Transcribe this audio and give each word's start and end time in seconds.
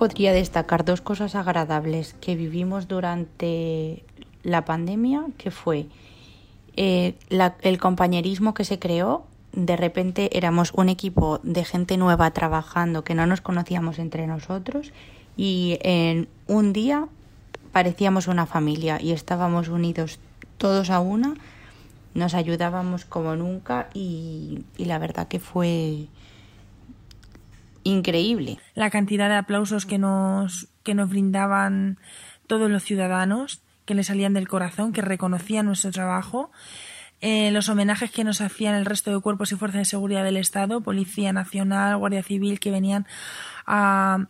podría 0.00 0.32
destacar 0.32 0.86
dos 0.86 1.02
cosas 1.02 1.34
agradables 1.34 2.14
que 2.22 2.34
vivimos 2.34 2.88
durante 2.88 4.02
la 4.42 4.64
pandemia, 4.64 5.26
que 5.36 5.50
fue 5.50 5.88
eh, 6.74 7.16
el 7.60 7.78
compañerismo 7.78 8.54
que 8.54 8.64
se 8.64 8.78
creó. 8.78 9.26
De 9.52 9.76
repente 9.76 10.38
éramos 10.38 10.72
un 10.72 10.88
equipo 10.88 11.38
de 11.42 11.66
gente 11.66 11.98
nueva 11.98 12.30
trabajando 12.30 13.04
que 13.04 13.14
no 13.14 13.26
nos 13.26 13.42
conocíamos 13.42 13.98
entre 13.98 14.26
nosotros 14.26 14.90
y 15.36 15.76
en 15.82 16.28
un 16.46 16.72
día 16.72 17.06
parecíamos 17.70 18.26
una 18.26 18.46
familia 18.46 19.02
y 19.02 19.12
estábamos 19.12 19.68
unidos 19.68 20.18
todos 20.56 20.88
a 20.88 21.00
una, 21.00 21.34
nos 22.14 22.32
ayudábamos 22.32 23.04
como 23.04 23.36
nunca 23.36 23.90
y 23.92 24.64
la 24.78 24.98
verdad 24.98 25.28
que 25.28 25.40
fue 25.40 26.06
increíble. 27.84 28.58
La 28.74 28.90
cantidad 28.90 29.28
de 29.28 29.36
aplausos 29.36 29.86
que 29.86 29.98
nos, 29.98 30.68
que 30.82 30.94
nos 30.94 31.08
brindaban 31.08 31.98
todos 32.46 32.70
los 32.70 32.82
ciudadanos, 32.82 33.62
que 33.84 33.94
le 33.94 34.04
salían 34.04 34.34
del 34.34 34.48
corazón, 34.48 34.92
que 34.92 35.02
reconocían 35.02 35.66
nuestro 35.66 35.90
trabajo. 35.90 36.50
Eh, 37.20 37.50
los 37.50 37.68
homenajes 37.68 38.10
que 38.10 38.24
nos 38.24 38.40
hacían 38.40 38.74
el 38.74 38.86
resto 38.86 39.12
de 39.12 39.20
cuerpos 39.20 39.52
y 39.52 39.56
fuerzas 39.56 39.80
de 39.80 39.84
seguridad 39.84 40.24
del 40.24 40.36
Estado, 40.36 40.80
Policía 40.80 41.32
Nacional, 41.32 41.96
Guardia 41.96 42.22
Civil, 42.22 42.60
que 42.60 42.70
venían 42.70 43.06
a 43.66 44.26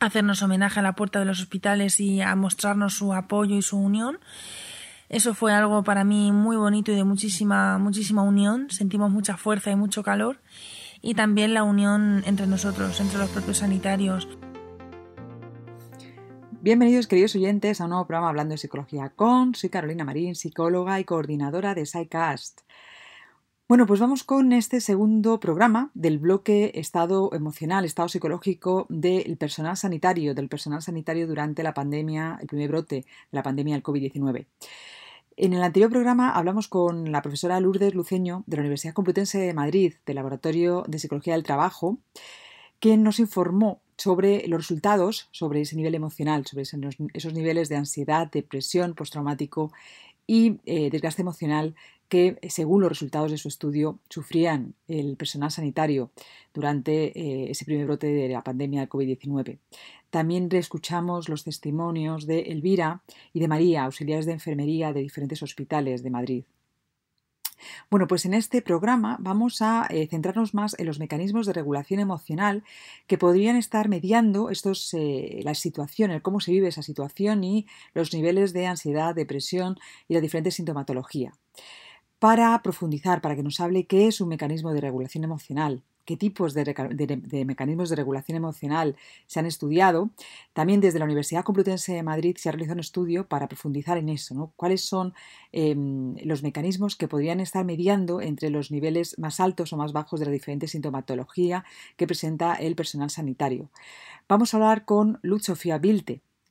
hacernos 0.00 0.42
homenaje 0.42 0.80
a 0.80 0.82
la 0.82 0.94
puerta 0.94 1.18
de 1.18 1.24
los 1.24 1.40
hospitales 1.40 2.00
y 2.00 2.20
a 2.20 2.34
mostrarnos 2.34 2.94
su 2.94 3.12
apoyo 3.12 3.56
y 3.56 3.62
su 3.62 3.78
unión. 3.78 4.18
Eso 5.08 5.34
fue 5.34 5.52
algo 5.52 5.82
para 5.84 6.04
mí 6.04 6.32
muy 6.32 6.56
bonito 6.56 6.92
y 6.92 6.96
de 6.96 7.04
muchísima, 7.04 7.78
muchísima 7.78 8.22
unión. 8.22 8.70
Sentimos 8.70 9.10
mucha 9.10 9.36
fuerza 9.36 9.70
y 9.70 9.76
mucho 9.76 10.02
calor 10.02 10.38
y 11.00 11.14
también 11.14 11.54
la 11.54 11.62
unión 11.62 12.22
entre 12.26 12.46
nosotros, 12.46 13.00
entre 13.00 13.18
los 13.18 13.30
propios 13.30 13.58
sanitarios. 13.58 14.28
Bienvenidos 16.60 17.06
queridos 17.06 17.36
oyentes 17.36 17.80
a 17.80 17.84
un 17.84 17.90
nuevo 17.90 18.06
programa 18.06 18.30
hablando 18.30 18.52
de 18.52 18.58
psicología 18.58 19.10
con, 19.14 19.54
soy 19.54 19.70
Carolina 19.70 20.04
Marín, 20.04 20.34
psicóloga 20.34 20.98
y 20.98 21.04
coordinadora 21.04 21.74
de 21.74 21.86
SciCast. 21.86 22.62
Bueno, 23.68 23.86
pues 23.86 24.00
vamos 24.00 24.24
con 24.24 24.52
este 24.52 24.80
segundo 24.80 25.38
programa 25.40 25.90
del 25.92 26.18
bloque 26.18 26.72
estado 26.74 27.30
emocional, 27.34 27.84
estado 27.84 28.08
psicológico 28.08 28.86
del 28.88 29.36
personal 29.36 29.76
sanitario, 29.76 30.34
del 30.34 30.48
personal 30.48 30.80
sanitario 30.80 31.26
durante 31.26 31.62
la 31.62 31.74
pandemia, 31.74 32.38
el 32.40 32.46
primer 32.46 32.70
brote 32.70 32.96
de 32.96 33.04
la 33.30 33.42
pandemia 33.42 33.74
del 33.74 33.82
COVID-19. 33.82 34.46
En 35.40 35.52
el 35.52 35.62
anterior 35.62 35.88
programa 35.88 36.32
hablamos 36.32 36.66
con 36.66 37.12
la 37.12 37.22
profesora 37.22 37.60
Lourdes 37.60 37.94
Luceño 37.94 38.42
de 38.48 38.56
la 38.56 38.62
Universidad 38.62 38.92
Complutense 38.92 39.38
de 39.38 39.54
Madrid, 39.54 39.94
del 40.04 40.16
Laboratorio 40.16 40.82
de 40.88 40.98
Psicología 40.98 41.34
del 41.34 41.44
Trabajo, 41.44 42.00
quien 42.80 43.04
nos 43.04 43.20
informó 43.20 43.80
sobre 43.96 44.48
los 44.48 44.58
resultados, 44.58 45.28
sobre 45.30 45.60
ese 45.60 45.76
nivel 45.76 45.94
emocional, 45.94 46.44
sobre 46.44 46.64
esos 46.64 47.32
niveles 47.34 47.68
de 47.68 47.76
ansiedad, 47.76 48.28
depresión 48.28 48.96
postraumático 48.96 49.70
y 50.26 50.58
eh, 50.66 50.90
desgaste 50.90 51.22
emocional 51.22 51.76
que, 52.08 52.38
según 52.48 52.80
los 52.80 52.88
resultados 52.88 53.30
de 53.30 53.38
su 53.38 53.48
estudio, 53.48 53.98
sufrían 54.08 54.74
el 54.88 55.16
personal 55.16 55.50
sanitario 55.50 56.10
durante 56.54 57.18
eh, 57.18 57.50
ese 57.50 57.64
primer 57.64 57.86
brote 57.86 58.06
de 58.06 58.28
la 58.28 58.42
pandemia 58.42 58.80
del 58.80 58.88
COVID-19. 58.88 59.58
También 60.10 60.50
reescuchamos 60.50 61.28
los 61.28 61.44
testimonios 61.44 62.26
de 62.26 62.40
Elvira 62.52 63.02
y 63.32 63.40
de 63.40 63.48
María, 63.48 63.84
auxiliares 63.84 64.26
de 64.26 64.32
enfermería 64.32 64.92
de 64.92 65.00
diferentes 65.00 65.42
hospitales 65.42 66.02
de 66.02 66.10
Madrid. 66.10 66.44
Bueno, 67.90 68.06
pues 68.06 68.24
en 68.24 68.34
este 68.34 68.62
programa 68.62 69.16
vamos 69.20 69.62
a 69.62 69.86
eh, 69.90 70.06
centrarnos 70.08 70.54
más 70.54 70.78
en 70.78 70.86
los 70.86 70.98
mecanismos 70.98 71.46
de 71.46 71.52
regulación 71.52 72.00
emocional 72.00 72.62
que 73.06 73.18
podrían 73.18 73.56
estar 73.56 73.88
mediando 73.88 74.50
estos, 74.50 74.94
eh, 74.94 75.40
la 75.42 75.54
situación, 75.54 76.10
el 76.10 76.22
cómo 76.22 76.40
se 76.40 76.52
vive 76.52 76.68
esa 76.68 76.82
situación 76.82 77.44
y 77.44 77.66
los 77.94 78.12
niveles 78.14 78.52
de 78.52 78.66
ansiedad, 78.66 79.14
depresión 79.14 79.76
y 80.08 80.14
la 80.14 80.20
diferente 80.20 80.50
sintomatología. 80.50 81.32
Para 82.18 82.60
profundizar, 82.62 83.20
para 83.20 83.36
que 83.36 83.44
nos 83.44 83.60
hable 83.60 83.86
qué 83.86 84.08
es 84.08 84.20
un 84.20 84.28
mecanismo 84.28 84.72
de 84.72 84.80
regulación 84.80 85.22
emocional, 85.22 85.84
qué 86.04 86.16
tipos 86.16 86.54
de, 86.54 86.64
mecanismos 87.46 87.90
de 87.90 87.96
regulación 87.96 88.34
emocional 88.34 88.96
se 89.26 89.38
han 89.38 89.46
estudiado. 89.46 90.10
También 90.52 90.80
desde 90.80 90.98
la 90.98 91.04
Universidad 91.04 91.44
Complutense 91.44 91.92
de 91.92 92.02
Madrid 92.02 92.36
se 92.38 92.48
ha 92.48 92.52
realizado 92.52 92.76
un 92.76 92.80
estudio 92.80 93.28
para 93.28 93.46
profundizar 93.46 93.98
en 93.98 94.08
eso, 94.08 94.52
cuáles 94.56 94.80
son 94.80 95.12
em, 95.52 96.16
los 96.24 96.42
mecanismos 96.42 96.96
que 96.96 97.08
podrían 97.08 97.40
estar 97.40 97.64
mediando 97.64 98.20
entre 98.20 98.50
los 98.50 98.70
niveles 98.70 99.18
más 99.18 99.38
altos 99.38 99.72
o 99.72 99.76
más 99.76 99.92
bajos 99.92 100.18
de 100.18 100.26
la 100.26 100.32
diferente 100.32 100.66
sintomatología 100.66 101.64
que 101.96 102.06
presenta 102.06 102.54
el 102.54 102.74
personal 102.74 103.10
sanitario. 103.10 103.70
Vamos 104.28 104.54
a 104.54 104.56
hablar 104.56 104.86
con 104.86 105.20
Luz 105.22 105.44
Sofía 105.44 105.78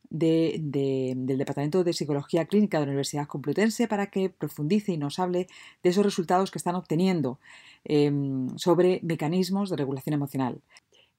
Del 0.09 1.25
Departamento 1.25 1.83
de 1.83 1.93
Psicología 1.93 2.45
Clínica 2.45 2.79
de 2.79 2.85
la 2.85 2.91
Universidad 2.91 3.27
Complutense 3.27 3.87
para 3.87 4.07
que 4.07 4.29
profundice 4.29 4.93
y 4.93 4.97
nos 4.97 5.19
hable 5.19 5.47
de 5.83 5.89
esos 5.89 6.05
resultados 6.05 6.51
que 6.51 6.57
están 6.57 6.75
obteniendo 6.75 7.39
em, 7.83 8.57
sobre 8.57 8.99
mecanismos 9.03 9.69
de 9.69 9.77
regulación 9.77 10.13
emocional. 10.13 10.61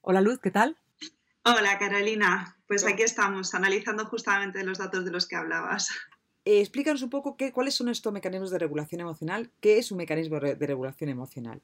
Hola 0.01 0.21
Luz, 0.21 0.39
¿qué 0.39 0.51
tal? 0.51 0.77
Hola 1.45 1.79
Carolina, 1.79 2.57
pues 2.67 2.85
aquí 2.85 3.03
estamos 3.03 3.55
analizando 3.55 4.05
justamente 4.07 4.63
los 4.65 4.79
datos 4.79 5.05
de 5.05 5.11
los 5.11 5.27
que 5.27 5.37
hablabas. 5.37 5.91
Eh, 6.45 6.61
explícanos 6.61 7.03
un 7.03 7.11
poco 7.11 7.37
qué, 7.37 7.53
cuáles 7.53 7.75
son 7.75 7.89
estos 7.89 8.13
mecanismos 8.13 8.51
de 8.51 8.59
regulación 8.59 9.01
emocional, 9.01 9.51
qué 9.61 9.79
es 9.79 9.91
un 9.91 9.99
mecanismo 9.99 10.41
de 10.41 10.67
regulación 10.67 11.11
emocional. 11.11 11.61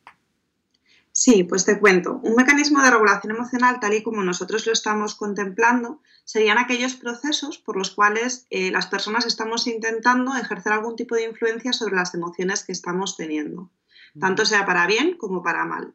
Sí, 1.17 1.45
pues 1.45 1.65
te 1.65 1.79
cuento. 1.79 2.19
Un 2.25 2.35
mecanismo 2.35 2.83
de 2.83 2.91
regulación 2.91 3.37
emocional, 3.37 3.79
tal 3.79 3.95
y 3.95 4.03
como 4.03 4.25
nosotros 4.25 4.67
lo 4.67 4.73
estamos 4.73 5.15
contemplando, 5.15 6.03
serían 6.25 6.59
aquellos 6.59 6.97
procesos 6.97 7.57
por 7.57 7.77
los 7.77 7.93
cuales 7.93 8.49
eh, 8.51 8.73
las 8.73 8.89
personas 8.89 9.25
estamos 9.25 9.69
intentando 9.69 10.37
ejercer 10.37 10.73
algún 10.73 10.97
tipo 10.97 11.15
de 11.15 11.23
influencia 11.23 11.73
sobre 11.73 11.95
las 11.95 12.15
emociones 12.15 12.65
que 12.65 12.73
estamos 12.73 13.17
teniendo, 13.17 13.71
tanto 14.19 14.45
sea 14.45 14.67
para 14.67 14.89
bien 14.89 15.17
como 15.17 15.41
para 15.41 15.65
mal. 15.65 15.95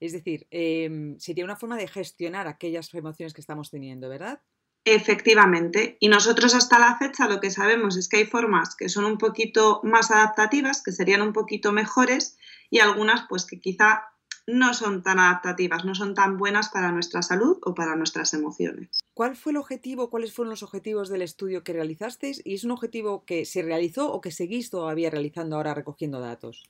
Es 0.00 0.14
decir, 0.14 0.48
em, 0.50 1.16
sería 1.20 1.44
una 1.44 1.54
forma 1.54 1.76
de 1.76 1.86
gestionar 1.86 2.48
aquellas 2.48 2.92
emociones 2.92 3.34
que 3.34 3.40
estamos 3.40 3.70
teniendo, 3.70 4.08
¿verdad? 4.08 4.42
Efectivamente, 4.84 5.98
y 6.00 6.08
nosotros 6.08 6.54
hasta 6.54 6.78
la 6.78 6.96
fecha 6.96 7.28
lo 7.28 7.40
que 7.40 7.50
sabemos 7.50 7.96
es 7.98 8.08
que 8.08 8.16
hay 8.16 8.26
formas 8.26 8.74
que 8.76 8.88
son 8.88 9.04
un 9.04 9.18
poquito 9.18 9.80
más 9.82 10.10
adaptativas, 10.10 10.82
que 10.82 10.92
serían 10.92 11.20
un 11.20 11.34
poquito 11.34 11.70
mejores, 11.70 12.38
y 12.70 12.78
algunas 12.78 13.26
pues 13.28 13.44
que 13.44 13.60
quizá 13.60 14.04
no 14.46 14.74
son 14.74 15.02
tan 15.02 15.18
adaptativas, 15.18 15.84
no 15.84 15.94
son 15.94 16.14
tan 16.14 16.38
buenas 16.38 16.70
para 16.70 16.92
nuestra 16.92 17.22
salud 17.22 17.58
o 17.62 17.74
para 17.74 17.94
nuestras 17.94 18.32
emociones. 18.34 18.88
¿Cuál 19.14 19.36
fue 19.36 19.52
el 19.52 19.58
objetivo, 19.58 20.10
cuáles 20.10 20.32
fueron 20.32 20.50
los 20.50 20.62
objetivos 20.62 21.08
del 21.08 21.22
estudio 21.22 21.62
que 21.62 21.72
realizasteis? 21.72 22.40
¿Y 22.44 22.54
es 22.54 22.64
un 22.64 22.70
objetivo 22.70 23.24
que 23.24 23.44
se 23.44 23.62
realizó 23.62 24.10
o 24.12 24.20
que 24.20 24.30
seguís 24.30 24.70
todavía 24.70 25.10
realizando 25.10 25.56
ahora 25.56 25.74
recogiendo 25.74 26.20
datos? 26.20 26.64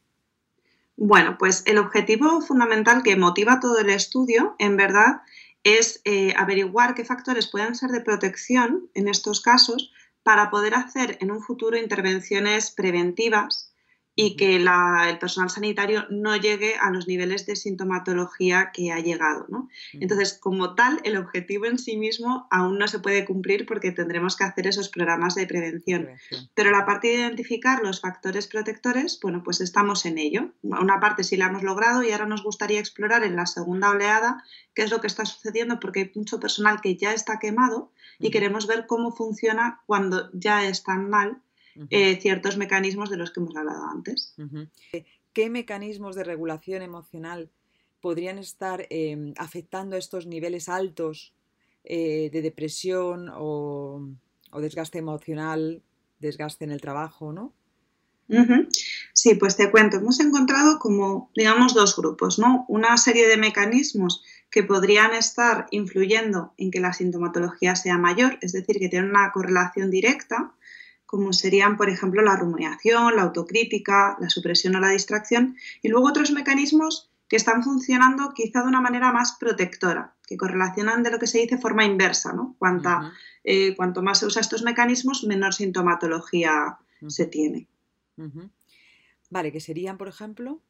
Bueno, 0.96 1.36
pues 1.38 1.62
el 1.66 1.78
objetivo 1.78 2.42
fundamental 2.42 3.02
que 3.02 3.16
motiva 3.16 3.60
todo 3.60 3.78
el 3.78 3.88
estudio, 3.88 4.54
en 4.58 4.76
verdad, 4.76 5.22
es 5.64 6.00
eh, 6.04 6.34
averiguar 6.36 6.94
qué 6.94 7.04
factores 7.04 7.48
pueden 7.48 7.74
ser 7.74 7.90
de 7.90 8.00
protección 8.00 8.90
en 8.94 9.08
estos 9.08 9.40
casos 9.40 9.92
para 10.22 10.50
poder 10.50 10.74
hacer 10.74 11.18
en 11.20 11.30
un 11.30 11.42
futuro 11.42 11.76
intervenciones 11.76 12.70
preventivas 12.70 13.69
y 14.14 14.36
que 14.36 14.56
el 14.56 15.18
personal 15.18 15.50
sanitario 15.50 16.04
no 16.10 16.36
llegue 16.36 16.74
a 16.76 16.90
los 16.90 17.06
niveles 17.06 17.46
de 17.46 17.56
sintomatología 17.56 18.70
que 18.72 18.92
ha 18.92 19.00
llegado. 19.00 19.46
Entonces, 19.92 20.34
como 20.34 20.74
tal, 20.74 21.00
el 21.04 21.16
objetivo 21.16 21.66
en 21.66 21.78
sí 21.78 21.96
mismo 21.96 22.46
aún 22.50 22.78
no 22.78 22.88
se 22.88 22.98
puede 22.98 23.24
cumplir 23.24 23.66
porque 23.66 23.92
tendremos 23.92 24.36
que 24.36 24.44
hacer 24.44 24.66
esos 24.66 24.88
programas 24.88 25.34
de 25.34 25.46
prevención. 25.46 26.08
Pero 26.54 26.70
la 26.70 26.84
parte 26.84 27.08
de 27.08 27.14
identificar 27.14 27.82
los 27.82 28.00
factores 28.00 28.46
protectores, 28.46 29.18
bueno, 29.22 29.42
pues 29.42 29.60
estamos 29.60 30.04
en 30.04 30.18
ello. 30.18 30.50
Una 30.62 31.00
parte 31.00 31.24
sí 31.24 31.36
la 31.36 31.46
hemos 31.46 31.62
logrado 31.62 32.02
y 32.02 32.10
ahora 32.10 32.26
nos 32.26 32.42
gustaría 32.42 32.80
explorar 32.80 33.24
en 33.24 33.36
la 33.36 33.46
segunda 33.46 33.90
oleada 33.90 34.44
qué 34.74 34.82
es 34.82 34.90
lo 34.90 35.00
que 35.00 35.06
está 35.06 35.24
sucediendo 35.24 35.80
porque 35.80 36.00
hay 36.00 36.12
mucho 36.14 36.40
personal 36.40 36.80
que 36.80 36.96
ya 36.96 37.12
está 37.12 37.38
quemado 37.38 37.92
y 38.18 38.30
queremos 38.30 38.66
ver 38.66 38.86
cómo 38.86 39.12
funciona 39.12 39.80
cuando 39.86 40.30
ya 40.32 40.66
están 40.66 41.08
mal 41.08 41.40
eh, 41.90 42.20
ciertos 42.20 42.56
mecanismos 42.56 43.10
de 43.10 43.16
los 43.16 43.30
que 43.30 43.40
hemos 43.40 43.56
hablado 43.56 43.84
antes. 43.84 44.34
¿Qué 45.32 45.50
mecanismos 45.50 46.16
de 46.16 46.24
regulación 46.24 46.82
emocional 46.82 47.50
podrían 48.00 48.38
estar 48.38 48.86
em, 48.90 49.34
afectando 49.36 49.96
estos 49.96 50.26
niveles 50.26 50.68
altos 50.68 51.34
eh, 51.84 52.30
de 52.32 52.42
depresión 52.42 53.30
o, 53.32 54.08
desgaste 54.60 54.98
emocional, 54.98 55.82
desgaste 56.18 56.64
en 56.64 56.72
el 56.72 56.80
trabajo, 56.80 57.32
¿no? 57.32 57.54
Sí, 59.12 59.34
pues 59.34 59.56
te 59.56 59.72
cuento, 59.72 59.96
hemos 59.96 60.20
encontrado 60.20 60.78
como, 60.78 61.32
digamos, 61.34 61.74
dos 61.74 61.96
grupos, 61.96 62.38
¿no? 62.38 62.64
Una 62.68 62.96
serie 62.96 63.26
de 63.26 63.36
mecanismos 63.36 64.22
que 64.50 64.62
podrían 64.62 65.14
estar 65.14 65.66
influyendo 65.72 66.54
en 66.56 66.70
que 66.70 66.78
la 66.78 66.92
sintomatología 66.92 67.74
sea 67.74 67.98
mayor, 67.98 68.38
es 68.40 68.52
decir, 68.52 68.78
que 68.78 68.88
tienen 68.88 69.10
una 69.10 69.32
correlación 69.32 69.90
directa, 69.90 70.54
como 71.10 71.32
serían, 71.32 71.76
por 71.76 71.90
ejemplo, 71.90 72.22
la 72.22 72.36
rumiación, 72.36 73.16
la 73.16 73.22
autocrítica, 73.22 74.16
la 74.20 74.30
supresión 74.30 74.76
o 74.76 74.80
la 74.80 74.90
distracción, 74.90 75.56
y 75.82 75.88
luego 75.88 76.06
otros 76.06 76.30
mecanismos 76.30 77.10
que 77.26 77.34
están 77.34 77.64
funcionando 77.64 78.32
quizá 78.32 78.62
de 78.62 78.68
una 78.68 78.80
manera 78.80 79.10
más 79.10 79.32
protectora, 79.32 80.14
que 80.24 80.36
correlacionan 80.36 81.02
de 81.02 81.10
lo 81.10 81.18
que 81.18 81.26
se 81.26 81.38
dice 81.38 81.58
forma 81.58 81.84
inversa, 81.84 82.32
¿no? 82.32 82.54
Cuanta, 82.60 83.12
eh, 83.42 83.74
cuanto 83.74 84.02
más 84.02 84.20
se 84.20 84.26
usa 84.26 84.40
estos 84.40 84.62
mecanismos, 84.62 85.24
menor 85.24 85.52
sintomatología 85.52 86.78
se 87.08 87.26
tiene. 87.26 87.66
Vale, 89.30 89.50
que 89.50 89.58
serían, 89.58 89.98
por 89.98 90.06
ejemplo. 90.06 90.60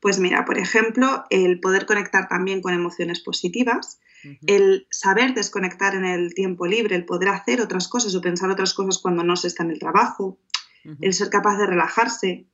Pues 0.00 0.18
mira, 0.18 0.44
por 0.46 0.58
ejemplo, 0.58 1.26
el 1.30 1.60
poder 1.60 1.86
conectar 1.86 2.26
también 2.28 2.60
con 2.60 2.74
emociones 2.74 3.20
positivas, 3.20 4.00
el 4.46 4.86
saber 4.90 5.34
desconectar 5.34 5.94
en 5.94 6.04
el 6.04 6.34
tiempo 6.34 6.66
libre, 6.66 6.96
el 6.96 7.04
poder 7.04 7.30
hacer 7.30 7.60
otras 7.60 7.88
cosas 7.88 8.14
o 8.14 8.20
pensar 8.20 8.50
otras 8.50 8.74
cosas 8.74 8.98
cuando 8.98 9.24
no 9.24 9.36
se 9.36 9.48
está 9.48 9.62
en 9.62 9.70
el 9.70 9.78
trabajo, 9.78 10.38
el 11.00 11.12
ser 11.12 11.30
capaz 11.30 11.58
de 11.58 11.66
relajarse, 11.66 12.46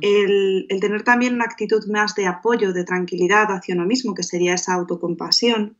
el, 0.00 0.66
tener 0.80 1.02
también 1.02 1.34
una 1.34 1.44
actitud 1.44 1.86
más 1.88 2.14
de 2.14 2.26
apoyo, 2.26 2.72
de 2.72 2.84
tranquilidad 2.84 3.50
hacia 3.50 3.74
uno 3.74 3.86
mismo, 3.86 4.14
que 4.14 4.22
sería 4.22 4.54
esa 4.54 4.74
autocompasión, 4.74 5.76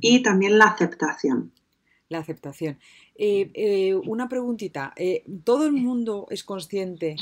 y 0.00 0.22
también 0.22 0.58
la 0.58 0.66
aceptación. 0.66 1.52
La 2.08 2.18
aceptación. 2.18 2.78
Eh, 3.16 3.50
eh, 3.54 3.94
una 3.94 4.28
preguntita. 4.28 4.92
Eh, 4.96 5.24
¿Todo 5.44 5.66
el 5.66 5.72
mundo 5.72 6.26
es 6.30 6.44
consciente 6.44 7.16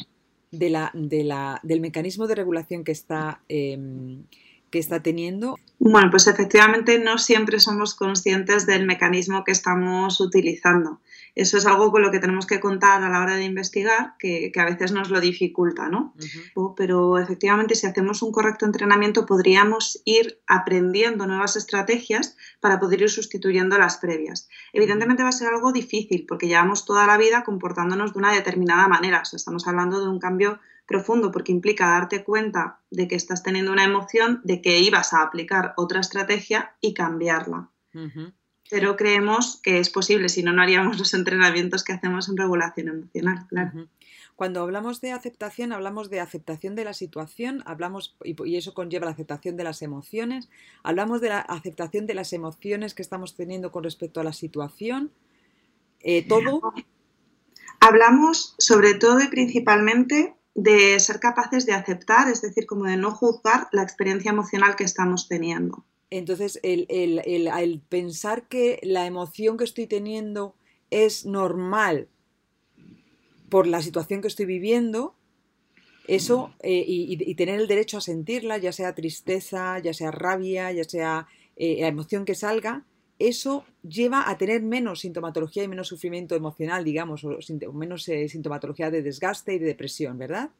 de 0.50 0.70
la, 0.70 0.90
de 0.94 1.24
la, 1.24 1.60
del 1.62 1.80
mecanismo 1.80 2.26
de 2.26 2.34
regulación 2.34 2.84
que 2.84 2.92
está, 2.92 3.42
em, 3.48 4.24
que 4.70 4.78
está 4.78 5.02
teniendo? 5.02 5.56
Bueno, 5.78 6.10
pues 6.10 6.26
efectivamente 6.26 6.98
no 6.98 7.18
siempre 7.18 7.60
somos 7.60 7.94
conscientes 7.94 8.66
del 8.66 8.84
mecanismo 8.84 9.44
que 9.44 9.52
estamos 9.52 10.20
utilizando. 10.20 11.00
Eso 11.36 11.56
es 11.56 11.66
algo 11.66 11.92
con 11.92 12.02
lo 12.02 12.10
que 12.10 12.18
tenemos 12.18 12.46
que 12.46 12.58
contar 12.58 13.04
a 13.04 13.08
la 13.08 13.20
hora 13.20 13.36
de 13.36 13.44
investigar, 13.44 14.14
que, 14.18 14.50
a 14.56 14.64
veces 14.64 14.90
nos 14.90 15.08
lo 15.08 15.20
dificulta, 15.20 15.88
¿no? 15.88 16.12
Pero 16.76 17.16
efectivamente 17.18 17.76
si 17.76 17.86
hacemos 17.86 18.22
un 18.22 18.32
correcto 18.32 18.66
entrenamiento 18.66 19.24
podríamos 19.24 20.02
ir 20.04 20.40
aprendiendo 20.48 21.28
nuevas 21.28 21.54
estrategias 21.54 22.36
para 22.58 22.80
poder 22.80 23.02
ir 23.02 23.10
sustituyendo 23.10 23.78
las 23.78 23.98
previas. 23.98 24.48
Evidentemente 24.72 25.22
va 25.22 25.28
a 25.28 25.32
ser 25.32 25.46
algo 25.46 25.70
difícil 25.70 26.26
porque 26.26 26.48
llevamos 26.48 26.84
toda 26.84 27.06
la 27.06 27.16
vida 27.16 27.44
comportándonos 27.44 28.14
de 28.14 28.18
una 28.18 28.32
determinada 28.32 28.88
manera. 28.88 29.20
O 29.20 29.24
sea, 29.24 29.36
estamos 29.36 29.68
hablando 29.68 30.00
de 30.00 30.08
un 30.08 30.18
cambio 30.18 30.58
profundo 30.88 31.30
porque 31.30 31.52
implica 31.52 31.86
darte 31.86 32.24
cuenta 32.24 32.80
de 32.90 33.06
que 33.06 33.14
estás 33.14 33.42
teniendo 33.42 33.70
una 33.70 33.84
emoción, 33.84 34.40
de 34.42 34.62
que 34.62 34.80
ibas 34.80 35.12
a 35.12 35.22
aplicar 35.22 35.74
otra 35.76 36.00
estrategia 36.00 36.74
y 36.80 36.94
cambiarla. 36.94 37.68
Pero 38.70 38.96
creemos 38.96 39.60
que 39.62 39.80
es 39.80 39.90
posible, 39.90 40.28
si 40.30 40.42
no, 40.42 40.52
no 40.52 40.62
haríamos 40.62 40.98
los 40.98 41.12
entrenamientos 41.14 41.84
que 41.84 41.92
hacemos 41.92 42.28
en 42.28 42.38
regulación 42.38 42.88
emocional, 42.88 43.46
claro. 43.48 43.88
Cuando 44.34 44.62
hablamos 44.62 45.00
de 45.00 45.12
aceptación, 45.12 45.72
hablamos 45.72 46.10
de 46.10 46.20
aceptación 46.20 46.74
de 46.74 46.84
la 46.84 46.94
situación, 46.94 47.62
hablamos, 47.66 48.16
y, 48.24 48.56
eso 48.56 48.72
conlleva 48.72 49.06
la 49.06 49.10
aceptación 49.10 49.56
de 49.56 49.64
las 49.64 49.82
emociones, 49.82 50.48
hablamos 50.84 51.20
de 51.20 51.30
la 51.30 51.40
aceptación 51.40 52.06
de 52.06 52.14
las 52.14 52.32
emociones 52.32 52.94
que 52.94 53.02
estamos 53.02 53.36
teniendo 53.36 53.72
con 53.72 53.84
respecto 53.84 54.20
a 54.20 54.24
la 54.24 54.32
situación, 54.32 55.10
eh, 56.00 56.26
todo. 56.26 56.72
Hablamos 57.80 58.54
sobre 58.58 58.94
todo 58.94 59.20
y 59.20 59.28
principalmente 59.28 60.37
de 60.58 60.98
ser 60.98 61.20
capaces 61.20 61.66
de 61.66 61.72
aceptar, 61.72 62.28
es 62.28 62.42
decir, 62.42 62.66
como 62.66 62.84
de 62.86 62.96
no 62.96 63.12
juzgar 63.12 63.68
la 63.70 63.84
experiencia 63.84 64.32
emocional 64.32 64.74
que 64.74 64.82
estamos 64.82 65.28
teniendo. 65.28 65.84
Entonces, 66.10 66.58
el, 66.64 67.82
pensar 67.88 68.48
que 68.48 68.80
la 68.82 69.06
emoción 69.06 69.56
que 69.56 69.62
estoy 69.62 69.86
teniendo 69.86 70.56
es 70.90 71.26
normal 71.26 72.08
por 73.48 73.68
la 73.68 73.82
situación 73.82 74.20
que 74.20 74.26
estoy 74.26 74.46
viviendo, 74.46 75.14
eso, 76.08 76.52
eh, 76.60 76.84
y, 76.86 77.34
tener 77.36 77.60
el 77.60 77.68
derecho 77.68 77.98
a 77.98 78.00
sentirla, 78.00 78.58
ya 78.58 78.72
sea 78.72 78.96
tristeza, 78.96 79.78
ya 79.78 79.94
sea 79.94 80.10
rabia, 80.10 80.72
ya 80.72 80.82
sea 80.82 81.28
eh, 81.54 81.76
la 81.82 81.86
emoción 81.86 82.24
que 82.24 82.34
salga, 82.34 82.84
eso 83.18 83.64
lleva 83.82 84.28
a 84.28 84.38
tener 84.38 84.62
menos 84.62 85.00
sintomatología 85.00 85.64
y 85.64 85.68
menos 85.68 85.88
sufrimiento 85.88 86.34
emocional, 86.34 86.84
digamos, 86.84 87.24
o 87.24 87.38
menos 87.72 88.08
eh, 88.08 88.28
sintomatología 88.28 88.90
de 88.90 89.02
desgaste 89.02 89.54
y 89.54 89.58
de 89.58 89.66
depresión, 89.66 90.18
¿verdad? 90.18 90.50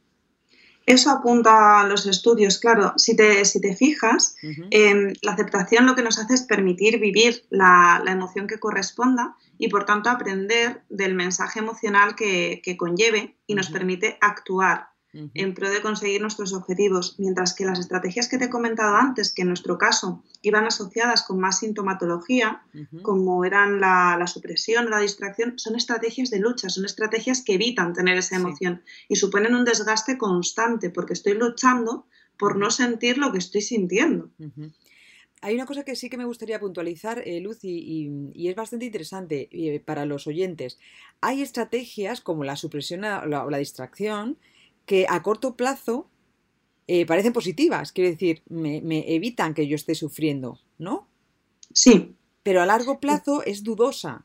Eso 0.87 1.11
apunta 1.11 1.81
a 1.81 1.87
los 1.87 2.07
estudios, 2.07 2.59
claro. 2.59 2.95
Si 2.97 3.15
te, 3.15 3.45
si 3.45 3.61
te 3.61 3.77
fijas, 3.77 4.37
em, 4.71 5.13
la 5.21 5.33
aceptación 5.33 5.85
lo 5.85 5.95
que 5.95 6.03
nos 6.03 6.19
hace 6.19 6.33
es 6.33 6.43
permitir 6.43 6.99
vivir 6.99 7.45
la, 7.51 8.01
la, 8.03 8.13
emoción 8.13 8.47
que 8.47 8.59
corresponda 8.59 9.37
y 9.59 9.69
por 9.69 9.85
tanto 9.85 10.09
aprender 10.09 10.83
del 10.89 11.15
mensaje 11.15 11.59
emocional 11.59 12.17
que, 12.17 12.63
que 12.65 12.79
conlleve 12.79 13.37
y 13.47 13.55
nos 13.55 13.69
permite 13.69 14.17
actuar 14.23 14.89
en 15.13 15.55
pro 15.55 15.71
de 15.71 15.81
conseguir 15.81 16.21
nuestros 16.21 16.53
objetivos, 16.53 17.17
mientras 17.19 17.55
que 17.55 17.65
las 17.65 17.79
estrategias 17.79 18.29
que 18.29 18.39
te 18.39 18.47
he 18.47 18.51
comentado 18.51 18.95
antes, 18.97 19.33
que 19.33 19.43
en 19.43 19.49
nuestro 19.49 19.79
caso 19.79 20.23
iban 20.43 20.67
asociadas 20.67 21.23
con 21.23 21.41
más 21.41 21.61
sintomatología, 21.61 22.63
como 23.03 23.45
eran 23.45 23.81
la, 23.81 24.27
supresión 24.27 24.87
o 24.87 24.91
la 24.91 25.01
distracción, 25.01 25.59
son 25.59 25.77
estrategias 25.77 26.31
de 26.31 26.41
lucha, 26.41 26.69
son 26.69 26.85
estrategias 26.85 27.43
que 27.43 27.55
evitan 27.55 27.95
tener 27.95 28.19
esa 28.19 28.37
emoción 28.37 28.83
y 29.09 29.17
suponen 29.17 29.55
un 29.55 29.65
desgaste 29.65 30.19
constante 30.19 30.91
porque 30.91 31.15
estoy 31.15 31.35
luchando 31.35 32.07
por 32.39 32.57
no 32.57 32.71
sentir 32.71 33.19
lo 33.19 33.33
que 33.33 33.39
estoy 33.39 33.63
sintiendo. 33.63 34.31
Hay 35.41 35.55
una 35.55 35.67
cosa 35.67 35.85
que 35.85 35.97
sí 35.97 36.11
que 36.11 36.17
me 36.17 36.25
gustaría 36.25 36.61
puntualizar, 36.61 37.23
eh, 37.25 37.41
Luz, 37.41 37.61
y, 37.63 38.11
es 38.35 38.57
bastante 38.57 38.87
interesante 38.87 39.49
eh, 39.53 39.81
para 39.81 40.05
los 40.05 40.27
oyentes. 40.27 40.79
Hay 41.21 41.43
estrategias 41.43 42.21
como 42.21 42.45
la 42.45 42.57
supresión 42.57 43.05
o 43.05 43.51
la 43.51 43.59
distracción 43.59 44.37
que 44.89 45.07
a 45.09 45.23
corto 45.23 45.55
plazo 45.55 46.09
eh, 46.89 47.05
parecen 47.05 47.35
positivas, 47.35 47.93
quiero 47.93 48.11
decir, 48.11 48.43
me, 48.49 48.81
evitan 49.15 49.53
que 49.53 49.69
yo 49.69 49.77
esté 49.77 49.95
sufriendo, 49.95 50.59
¿no? 50.79 51.07
Sí. 51.71 52.17
Pero 52.43 52.63
a 52.63 52.67
largo 52.67 52.99
plazo 52.99 53.45
es 53.45 53.63
dudosa. 53.63 54.25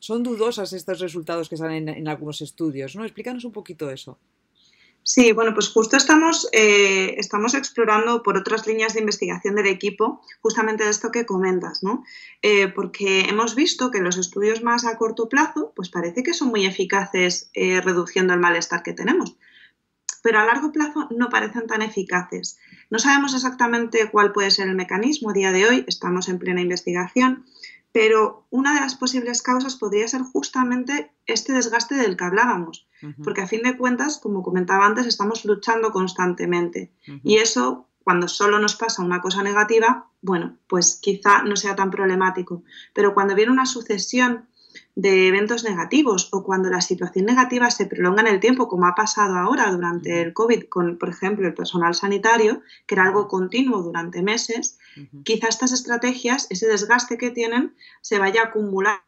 Son 0.00 0.24
dudosas 0.24 0.72
estos 0.72 0.98
resultados 0.98 1.48
que 1.48 1.56
salen 1.56 1.88
en, 1.88 2.08
algunos 2.08 2.40
estudios, 2.40 2.96
¿no? 2.96 3.04
Explícanos 3.04 3.44
un 3.44 3.52
poquito 3.52 3.88
eso. 3.88 4.18
Sí, 5.04 5.30
bueno, 5.30 5.54
pues 5.54 5.68
justo 5.68 5.96
estamos, 5.96 6.48
eh, 6.50 7.14
estamos 7.18 7.54
explorando 7.54 8.24
por 8.24 8.36
otras 8.36 8.66
líneas 8.66 8.94
de 8.94 9.00
investigación 9.00 9.54
del 9.54 9.68
equipo 9.68 10.20
justamente 10.42 10.88
esto 10.88 11.12
que 11.12 11.24
comentas, 11.24 11.84
¿no? 11.84 12.02
Eh, 12.42 12.66
porque 12.66 13.20
hemos 13.20 13.54
visto 13.54 13.92
que 13.92 14.00
los 14.00 14.18
estudios 14.18 14.64
más 14.64 14.84
a 14.84 14.98
corto 14.98 15.28
plazo, 15.28 15.72
pues 15.76 15.88
parece 15.88 16.24
que 16.24 16.34
son 16.34 16.48
muy 16.48 16.66
eficaces 16.66 17.52
reduciendo 17.54 18.34
el 18.34 18.40
malestar 18.40 18.82
que 18.82 18.92
tenemos 18.92 19.36
pero 20.26 20.40
a 20.40 20.44
largo 20.44 20.72
plazo 20.72 21.06
no 21.16 21.28
parecen 21.28 21.68
tan 21.68 21.82
eficaces. 21.82 22.58
No 22.90 22.98
sabemos 22.98 23.32
exactamente 23.32 24.10
cuál 24.10 24.32
puede 24.32 24.50
ser 24.50 24.66
el 24.66 24.74
mecanismo 24.74 25.30
a 25.30 25.32
día 25.32 25.52
de 25.52 25.68
hoy, 25.68 25.84
estamos 25.86 26.28
en 26.28 26.40
plena 26.40 26.60
investigación, 26.60 27.44
pero 27.92 28.44
una 28.50 28.74
de 28.74 28.80
las 28.80 28.96
posibles 28.96 29.40
causas 29.40 29.76
podría 29.76 30.08
ser 30.08 30.22
justamente 30.22 31.12
este 31.26 31.52
desgaste 31.52 31.94
del 31.94 32.16
que 32.16 32.24
hablábamos, 32.24 32.88
porque 33.22 33.42
a 33.42 33.46
fin 33.46 33.62
de 33.62 33.76
cuentas, 33.76 34.18
como 34.18 34.42
comentaba 34.42 34.84
antes, 34.84 35.06
estamos 35.06 35.44
luchando 35.44 35.92
constantemente. 35.92 36.92
Y 37.22 37.36
eso 37.36 37.86
cuando 38.02 38.26
solo 38.26 38.58
nos 38.58 38.74
pasa 38.74 39.04
una 39.04 39.20
cosa 39.20 39.44
negativa, 39.44 40.10
bueno, 40.22 40.56
pues 40.66 40.98
quizá 41.00 41.44
no 41.44 41.54
sea 41.54 41.76
tan 41.76 41.92
problemático, 41.92 42.64
pero 42.92 43.14
cuando 43.14 43.36
viene 43.36 43.52
una 43.52 43.64
sucesión 43.64 44.48
de 44.96 45.28
eventos 45.28 45.62
negativos 45.62 46.30
o 46.32 46.42
cuando 46.42 46.70
la 46.70 46.80
situación 46.80 47.26
negativa 47.26 47.70
se 47.70 47.84
prolonga 47.84 48.22
en 48.22 48.28
el 48.28 48.40
tiempo, 48.40 48.66
como 48.66 48.86
ha 48.86 48.94
pasado 48.94 49.36
ahora 49.36 49.70
durante 49.70 50.22
el 50.22 50.32
COVID 50.32 50.64
con, 50.70 50.96
por 50.96 51.10
ejemplo, 51.10 51.46
el 51.46 51.52
personal 51.52 51.94
sanitario, 51.94 52.62
que 52.86 52.94
era 52.94 53.04
algo 53.04 53.28
continuo 53.28 53.82
durante 53.82 54.22
meses, 54.22 54.78
quizá 55.22 55.48
estas 55.48 55.72
estrategias, 55.72 56.46
ese 56.48 56.66
desgaste 56.66 57.18
que 57.18 57.30
tienen, 57.30 57.74
se 58.00 58.18
vaya 58.18 58.40
a 58.40 58.44
acumular. 58.46 59.02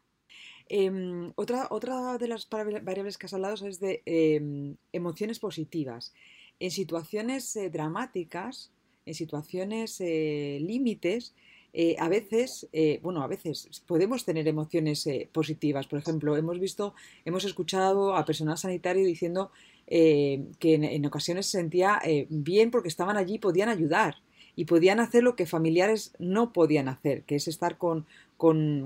Em, 0.68 1.32
otra, 1.36 1.68
otra 1.70 2.18
de 2.18 2.28
las 2.28 2.46
variables 2.50 3.16
que 3.16 3.24
has 3.24 3.32
hablado 3.32 3.66
es 3.66 3.80
de 3.80 4.02
em, 4.04 4.76
emociones 4.92 5.38
positivas. 5.38 6.12
En 6.60 6.70
situaciones 6.70 7.56
eh, 7.56 7.70
dramáticas, 7.70 8.70
en 9.06 9.14
situaciones 9.14 9.96
eh, 10.00 10.58
límites, 10.60 11.34
eh, 11.72 11.96
a 11.98 12.08
veces, 12.08 12.66
eh, 12.72 12.98
bueno, 13.02 13.22
a 13.22 13.26
veces 13.26 13.82
podemos 13.86 14.24
tener 14.24 14.48
emociones 14.48 15.06
eh, 15.06 15.28
positivas. 15.30 15.86
Por 15.86 15.98
ejemplo, 15.98 16.36
hemos 16.36 16.58
visto, 16.58 16.94
hemos 17.24 17.44
escuchado 17.44 18.16
a 18.16 18.24
personal 18.24 18.56
sanitario 18.56 19.04
diciendo 19.04 19.50
que 19.90 20.50
en, 20.60 21.06
ocasiones 21.06 21.46
se 21.46 21.56
sentía 21.56 21.98
bien 22.28 22.70
porque 22.70 22.88
estaban 22.88 23.16
allí 23.16 23.36
y 23.36 23.38
podían 23.38 23.70
ayudar 23.70 24.16
y 24.54 24.66
podían 24.66 25.00
hacer 25.00 25.22
lo 25.22 25.34
que 25.34 25.46
familiares 25.46 26.12
no 26.18 26.52
podían 26.52 26.88
hacer, 26.88 27.22
que 27.22 27.36
es 27.36 27.48
estar 27.48 27.78
con, 27.78 28.04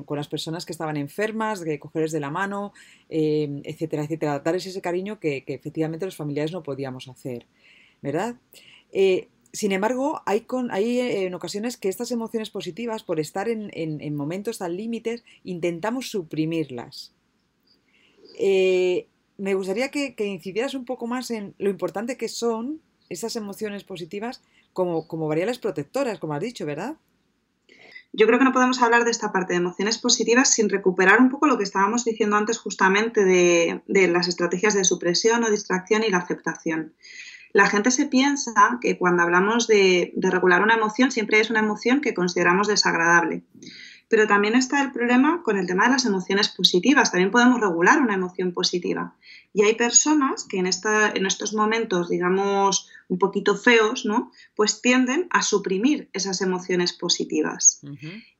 las 0.08 0.28
personas 0.28 0.64
que 0.64 0.70
estaban 0.70 0.96
enfermas, 0.96 1.60
de 1.62 1.80
cogerles 1.80 2.12
de 2.12 2.20
la 2.20 2.30
mano, 2.30 2.72
etcétera, 3.08 4.04
etcétera, 4.04 4.38
darles 4.38 4.66
ese 4.66 4.80
cariño 4.80 5.18
que, 5.18 5.42
efectivamente 5.48 6.04
los 6.06 6.14
familiares 6.14 6.52
no 6.52 6.62
podíamos 6.62 7.08
hacer, 7.08 7.46
¿verdad? 8.00 8.36
Sin 9.52 9.73
embargo, 9.73 10.23
hay, 10.25 10.47
eh, 10.99 11.26
en 11.26 11.35
ocasiones 11.35 11.76
que 11.76 11.88
estas 11.88 12.11
emociones 12.11 12.50
positivas, 12.50 13.02
por 13.02 13.21
estar 13.21 13.49
en, 13.49 14.16
momentos 14.16 14.62
al 14.62 14.76
límites, 14.76 15.25
intentamos 15.44 16.11
suprimirlas. 16.11 17.12
Eh, 18.38 19.09
me 19.37 19.54
gustaría 19.54 19.90
que, 19.90 20.14
incidieras 20.26 20.75
un 20.75 20.87
poco 20.87 21.06
más 21.06 21.30
en 21.30 21.54
lo 21.59 21.68
importante 21.68 22.16
que 22.16 22.28
son 22.28 22.80
esas 23.11 23.37
emociones 23.37 23.85
positivas 23.85 24.42
como, 24.73 25.06
variables 25.28 25.59
protectoras, 25.59 26.18
como 26.18 26.32
has 26.32 26.40
dicho, 26.40 26.64
¿verdad? 26.64 26.97
yo 28.14 28.26
creo 28.26 28.38
que 28.38 28.44
no 28.44 28.52
podemos 28.52 28.82
hablar 28.82 29.04
de 29.04 29.11
esta 29.11 29.32
parte 29.32 29.54
de 29.54 29.59
emociones 29.59 29.97
positivas 29.97 30.52
sin 30.52 30.68
recuperar 30.68 31.21
un 31.21 31.30
poco 31.30 31.47
lo 31.47 31.56
que 31.56 31.64
estábamos 31.64 32.04
diciendo 32.04 32.37
antes 32.37 32.59
justamente 32.59 33.25
de, 33.25 33.82
las 34.09 34.28
estrategias 34.28 34.75
de 34.75 34.85
supresión 34.85 35.42
o 35.44 35.50
distracción 35.50 36.04
y 36.04 36.11
la 36.11 36.18
aceptación. 36.18 36.92
La 37.52 37.68
gente 37.68 37.90
se 37.90 38.06
piensa 38.06 38.78
que 38.80 38.97
cuando 38.97 39.23
hablamos 39.23 39.66
de, 39.66 40.12
regular 40.16 40.62
una 40.62 40.75
emoción 40.75 41.11
siempre 41.11 41.40
es 41.40 41.50
una 41.50 41.61
emoción 41.61 42.00
que 42.00 42.14
consideramos 42.14 42.66
desagradable. 42.66 43.42
Pero 44.12 44.26
también 44.26 44.54
está 44.54 44.83
el 44.83 44.92
problema 44.92 45.42
con 45.42 45.57
el 45.57 45.66
tema 45.66 45.85
de 45.85 45.92
las 45.92 46.04
emociones 46.04 46.50
positivas. 46.50 47.11
También 47.11 47.31
podemos 47.31 47.62
regular 47.62 47.99
una 47.99 48.12
emoción 48.12 48.52
positiva. 48.52 49.16
Y 49.54 49.62
hay 49.62 49.75
personas 49.75 50.45
que 50.45 50.59
en, 50.59 50.66
esta, 50.66 51.09
en 51.09 51.25
estos 51.25 51.54
momentos, 51.54 52.11
digamos, 52.11 52.90
un 53.09 53.16
poquito 53.16 53.57
feos, 53.57 54.04
¿no? 54.04 54.31
Pues 54.54 54.83
tienden 54.83 55.28
a 55.31 55.40
suprimir 55.40 56.11
esas 56.12 56.42
emociones 56.42 56.92
positivas. 56.92 57.81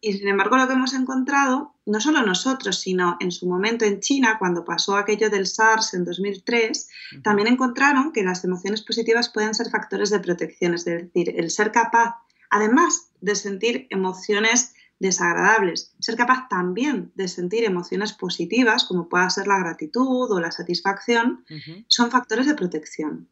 Y 0.03 0.13
sin 0.13 0.29
embargo, 0.29 0.59
lo 0.59 0.67
que 0.67 0.75
hemos 0.75 0.93
encontrado, 0.93 1.75
no 1.87 2.01
solo 2.03 2.21
nosotros, 2.21 2.79
sino 2.79 3.17
en 3.21 3.33
su 3.33 3.49
momento 3.49 3.87
en 3.87 4.01
China, 4.01 4.37
cuando 4.39 4.67
pasó 4.67 4.97
aquello 4.99 5.31
del 5.31 5.47
SARS 5.47 5.95
en 5.95 6.05
2003, 6.05 6.91
también 7.23 7.49
encontraron 7.49 8.13
que 8.13 8.25
las 8.25 8.45
emociones 8.45 8.83
positivas 8.83 9.31
pueden 9.31 9.55
ser 9.55 9.71
factores 9.71 10.11
de 10.11 10.21
protección. 10.21 10.75
Es 10.75 10.85
decir, 10.85 11.33
el 11.35 11.51
ser 11.51 11.73
capaz, 11.73 12.17
además 12.51 13.09
de 13.23 13.37
sentir 13.37 13.87
emociones 13.89 14.75
desagradables. 15.03 15.95
Ser 15.99 16.17
capaz 16.17 16.49
también 16.49 17.11
de 17.17 17.27
sentir 17.29 17.65
emociones 17.65 18.13
positivas, 18.13 18.85
como 18.85 19.09
pueda 19.09 19.29
ser 19.31 19.49
la 19.49 19.59
gratitud 19.59 20.31
o 20.31 20.41
la 20.41 20.53
satisfacción, 20.53 21.45
son 21.89 22.11
factores 22.11 22.47
de 22.47 22.55
protección. 22.55 23.29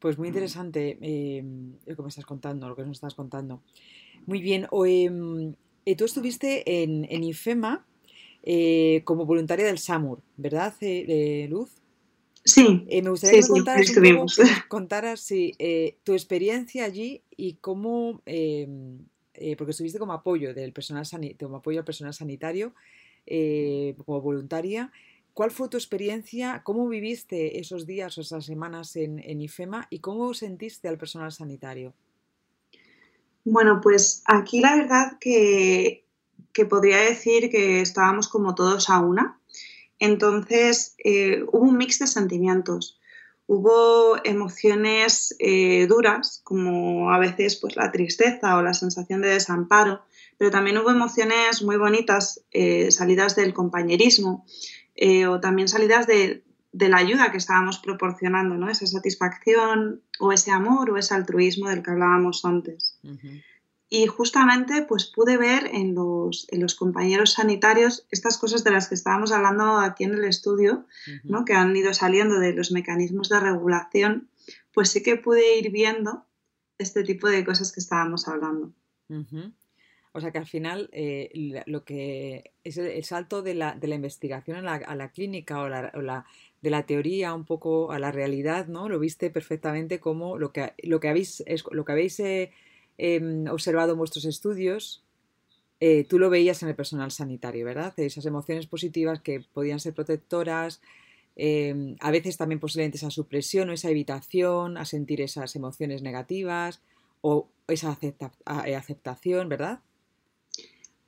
Pues 0.00 0.18
muy 0.18 0.28
interesante 0.28 0.98
eh, 1.00 1.44
lo 1.86 1.96
que 1.96 2.02
me 2.02 2.08
estás 2.08 2.26
contando, 2.26 2.68
lo 2.68 2.74
que 2.74 2.82
nos 2.82 2.96
estás 2.96 3.14
contando. 3.14 3.62
Muy 4.26 4.40
bien. 4.40 4.66
Em, 4.84 5.54
eh, 5.86 5.94
tú 5.94 6.04
estuviste 6.04 6.82
en, 6.82 7.04
IFEMA 7.22 7.86
eh, 8.42 9.02
como 9.04 9.24
voluntaria 9.24 9.66
del 9.66 9.78
SAMUR, 9.78 10.20
¿verdad, 10.36 10.74
Luz? 11.48 11.70
Sí. 12.44 12.86
me 12.90 13.10
gustaría 13.10 13.40
que, 13.40 14.26
contaras, 14.68 15.26
tu 16.02 16.12
experiencia 16.12 16.84
allí 16.86 17.22
y 17.36 17.54
cómo 17.60 18.22
em, 18.26 18.98
eh, 19.40 19.56
porque 19.56 19.70
estuviste 19.70 19.98
como 19.98 20.12
apoyo 20.12 20.54
del 20.54 20.72
personal 20.72 21.04
como 21.38 21.56
apoyo 21.56 21.78
al 21.78 21.84
personal 21.84 22.14
sanitario, 22.14 22.74
eh, 23.26 23.94
como 24.04 24.20
voluntaria. 24.20 24.92
¿Cuál 25.32 25.50
fue 25.50 25.68
tu 25.68 25.76
experiencia? 25.76 26.62
¿Cómo 26.64 26.88
viviste 26.88 27.58
esos 27.58 27.86
días 27.86 28.18
o 28.18 28.20
esas 28.20 28.44
semanas 28.44 28.96
en, 28.96 29.40
IFEMA 29.40 29.86
y 29.88 30.00
cómo 30.00 30.34
sentiste 30.34 30.88
al 30.88 30.98
personal 30.98 31.32
sanitario? 31.32 31.94
Bueno, 33.44 33.80
pues 33.82 34.22
aquí 34.26 34.60
la 34.60 34.76
verdad 34.76 35.18
que, 35.18 36.04
podría 36.68 36.98
decir 36.98 37.48
que 37.48 37.80
estábamos 37.80 38.28
como 38.28 38.54
todos 38.54 38.90
a 38.90 39.00
una. 39.00 39.40
Entonces 39.98 40.94
eh, 41.02 41.42
hubo 41.50 41.62
un 41.62 41.78
mix 41.78 41.98
de 42.00 42.06
sentimientos. 42.06 42.99
Hubo 43.52 44.24
emociones 44.24 45.34
eh, 45.40 45.88
duras, 45.88 46.40
como 46.44 47.10
a 47.10 47.18
veces 47.18 47.56
pues, 47.56 47.74
la 47.74 47.90
tristeza 47.90 48.56
o 48.56 48.62
la 48.62 48.74
sensación 48.74 49.22
de 49.22 49.30
desamparo, 49.30 50.02
pero 50.38 50.52
también 50.52 50.78
hubo 50.78 50.88
emociones 50.88 51.60
muy 51.60 51.76
bonitas, 51.76 52.44
eh, 52.52 52.92
salidas 52.92 53.34
del 53.34 53.52
compañerismo 53.52 54.46
eh, 54.94 55.26
o 55.26 55.40
también 55.40 55.66
salidas 55.66 56.06
de, 56.06 56.44
la 56.74 56.98
ayuda 56.98 57.32
que 57.32 57.38
estábamos 57.38 57.80
proporcionando, 57.80 58.54
¿no? 58.54 58.70
esa 58.70 58.86
satisfacción 58.86 60.00
o 60.20 60.30
ese 60.30 60.52
amor 60.52 60.88
o 60.88 60.96
ese 60.96 61.14
altruismo 61.14 61.68
del 61.70 61.82
que 61.82 61.90
hablábamos 61.90 62.44
antes. 62.44 63.00
Y 63.92 64.06
justamente 64.06 64.82
pues 64.82 65.06
pude 65.06 65.36
ver 65.36 65.68
en 65.72 65.96
los, 65.96 66.46
en 66.50 66.62
los, 66.62 66.76
compañeros 66.76 67.32
sanitarios 67.32 68.06
estas 68.12 68.38
cosas 68.38 68.62
de 68.62 68.70
las 68.70 68.88
que 68.88 68.94
estábamos 68.94 69.32
hablando 69.32 69.78
aquí 69.78 70.04
en 70.04 70.14
el 70.14 70.24
estudio, 70.24 70.86
¿no? 71.24 71.44
que 71.44 71.54
han 71.54 71.74
ido 71.74 71.92
saliendo 71.92 72.38
de 72.38 72.52
los 72.52 72.70
mecanismos 72.70 73.28
de 73.28 73.40
regulación, 73.40 74.30
pues 74.72 74.90
sí 74.90 75.02
que 75.02 75.16
pude 75.16 75.58
ir 75.58 75.72
viendo 75.72 76.24
este 76.78 77.02
tipo 77.02 77.28
de 77.28 77.44
cosas 77.44 77.72
que 77.72 77.80
estábamos 77.80 78.28
hablando. 78.28 78.72
O 80.12 80.20
sea 80.20 80.30
que 80.30 80.38
al 80.38 80.46
final 80.46 80.88
eh, 80.92 81.62
lo 81.66 81.84
que 81.84 82.52
es 82.64 82.78
el, 82.78 83.04
salto 83.04 83.42
de 83.42 83.54
la, 83.54 83.74
de 83.74 83.88
la 83.88 83.94
investigación 83.96 84.56
a 84.56 84.62
la, 84.62 84.74
a 84.74 84.94
la 84.94 85.10
clínica 85.10 85.60
o, 85.60 85.68
la, 85.68 85.92
o 85.94 86.00
la, 86.00 86.26
de 86.60 86.70
la 86.70 86.84
teoría 86.84 87.32
un 87.32 87.44
poco 87.44 87.92
a 87.92 87.98
la 87.98 88.10
realidad, 88.10 88.66
¿no? 88.66 88.88
Lo 88.88 88.98
viste 88.98 89.30
perfectamente 89.30 90.00
como 90.00 90.36
lo 90.38 90.52
que, 90.52 90.74
lo 90.82 90.98
que 91.00 91.08
habéis, 91.08 91.44
lo 91.70 91.84
que 91.84 91.92
habéis 91.92 92.20
eh, 92.20 92.52
Em, 93.02 93.46
observado 93.46 93.92
en 93.92 93.98
vuestros 93.98 94.26
estudios, 94.26 95.02
eh, 95.80 96.04
tú 96.04 96.18
lo 96.18 96.28
veías 96.28 96.62
en 96.62 96.68
el 96.68 96.74
personal 96.74 97.10
sanitario, 97.10 97.64
¿verdad? 97.64 97.94
Esas 97.96 98.26
emociones 98.26 98.66
positivas 98.66 99.22
que 99.22 99.40
podían 99.40 99.80
ser 99.80 99.94
protectoras, 99.94 100.82
em, 101.34 101.96
a 102.00 102.10
veces 102.10 102.36
también 102.36 102.60
posiblemente 102.60 102.98
esa 102.98 103.08
supresión 103.08 103.70
o 103.70 103.72
esa 103.72 103.88
evitación 103.88 104.76
a 104.76 104.84
sentir 104.84 105.22
esas 105.22 105.56
emociones 105.56 106.02
negativas 106.02 106.82
o 107.22 107.48
esa 107.68 107.96
eh, 108.02 108.76
aceptación, 108.76 109.48
¿verdad? 109.48 109.80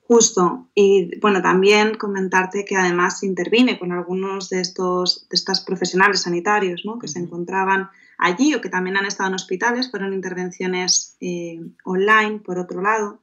Justo. 0.09 0.69
Y 0.75 1.19
bueno, 1.21 1.43
también 1.43 1.99
comentarte 1.99 2.65
que 2.65 2.77
además 2.77 3.23
intervine 3.23 3.79
con 3.79 3.93
algunos 3.93 4.49
de 4.49 4.63
estos 4.63 5.29
de 5.29 5.37
estas 5.37 5.61
profesionales 5.61 6.23
sanitarios 6.23 6.87
¿no? 6.87 6.99
que 6.99 7.09
se 7.09 7.19
encontraban 7.19 7.91
allí 8.23 8.55
o 8.55 8.61
que 8.61 8.69
también 8.69 8.97
han 8.97 9.07
estado 9.07 9.29
en 9.29 9.35
hospitales, 9.35 9.91
fueron 9.91 10.15
intervenciones 10.15 11.17
eh, 11.21 11.61
online, 11.85 12.39
por 12.39 12.59
otro 12.59 12.81
lado. 12.81 13.21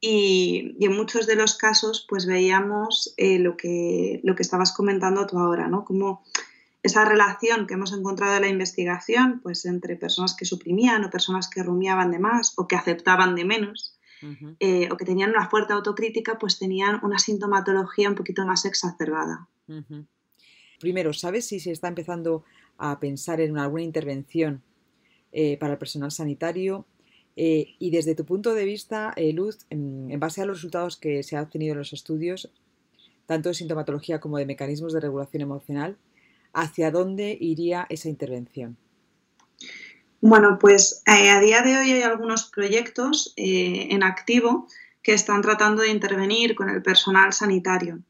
y, 0.00 0.76
en 0.80 0.96
muchos 0.96 1.26
de 1.26 1.34
los 1.34 1.56
casos, 1.56 2.06
pues 2.08 2.24
veíamos 2.26 3.14
eh, 3.16 3.38
lo, 3.38 3.56
que, 3.56 4.20
lo 4.22 4.36
que 4.36 4.42
estabas 4.42 4.72
comentando 4.72 5.26
tú 5.26 5.38
ahora, 5.38 5.66
¿no? 5.68 5.84
Como 5.84 6.22
esa 6.82 7.04
relación 7.04 7.66
que 7.66 7.74
hemos 7.74 7.92
encontrado 7.92 8.36
en 8.36 8.42
la 8.42 8.48
investigación, 8.48 9.40
pues 9.42 9.64
entre 9.64 9.96
personas 9.96 10.36
que 10.36 10.44
suprimían 10.44 11.04
o 11.04 11.10
personas 11.10 11.50
que 11.50 11.64
rumiaban 11.64 12.12
de 12.12 12.20
más 12.20 12.54
o 12.56 12.68
que 12.68 12.76
aceptaban 12.76 13.34
de 13.34 13.44
menos, 13.44 13.98
eh, 14.58 14.88
o 14.90 14.96
que 14.96 15.04
tenían 15.04 15.30
una 15.30 15.48
fuerte 15.48 15.72
autocrítica, 15.72 16.38
pues 16.38 16.58
tenían 16.58 17.00
una 17.02 17.18
sintomatología 17.18 18.08
un 18.08 18.14
poquito 18.14 18.44
más 18.46 18.64
exacerbada. 18.64 19.48
Primero, 20.80 21.12
¿sabes 21.12 21.46
si 21.46 21.60
se 21.60 21.72
está 21.72 21.88
empezando 21.88 22.44
a 22.78 22.98
pensar 23.00 23.40
en 23.40 23.58
alguna 23.58 23.82
intervención 23.82 24.62
eh, 25.32 25.58
para 25.58 25.74
el 25.74 25.78
personal 25.78 26.10
sanitario. 26.10 26.86
Eh, 27.36 27.76
y 27.78 27.90
desde 27.90 28.14
tu 28.14 28.24
punto 28.24 28.54
de 28.54 28.64
vista, 28.64 29.12
eh, 29.16 29.32
Luz, 29.32 29.66
en, 29.70 30.18
base 30.18 30.40
a 30.40 30.46
los 30.46 30.58
resultados 30.58 30.96
que 30.96 31.22
se 31.22 31.36
han 31.36 31.44
obtenido 31.44 31.72
en 31.72 31.78
los 31.78 31.92
estudios, 31.92 32.50
tanto 33.26 33.50
de 33.50 33.54
sintomatología 33.54 34.20
como 34.20 34.38
de 34.38 34.46
mecanismos 34.46 34.92
de 34.92 35.00
regulación 35.00 35.42
emocional, 35.42 35.98
¿hacia 36.52 36.90
dónde 36.90 37.36
iría 37.38 37.86
esa 37.90 38.08
intervención? 38.08 38.76
Bueno, 40.20 40.58
pues 40.58 41.02
a 41.06 41.40
día 41.40 41.62
de 41.62 41.76
hoy 41.76 41.92
hay 41.92 42.02
algunos 42.02 42.50
proyectos 42.50 43.34
en 43.36 44.02
activo 44.02 44.66
que 45.02 45.12
están 45.12 45.42
tratando 45.42 45.82
de 45.82 45.90
intervenir 45.90 46.56
con 46.56 46.70
el 46.70 46.82
personal 46.82 47.32
sanitario. 47.32 48.00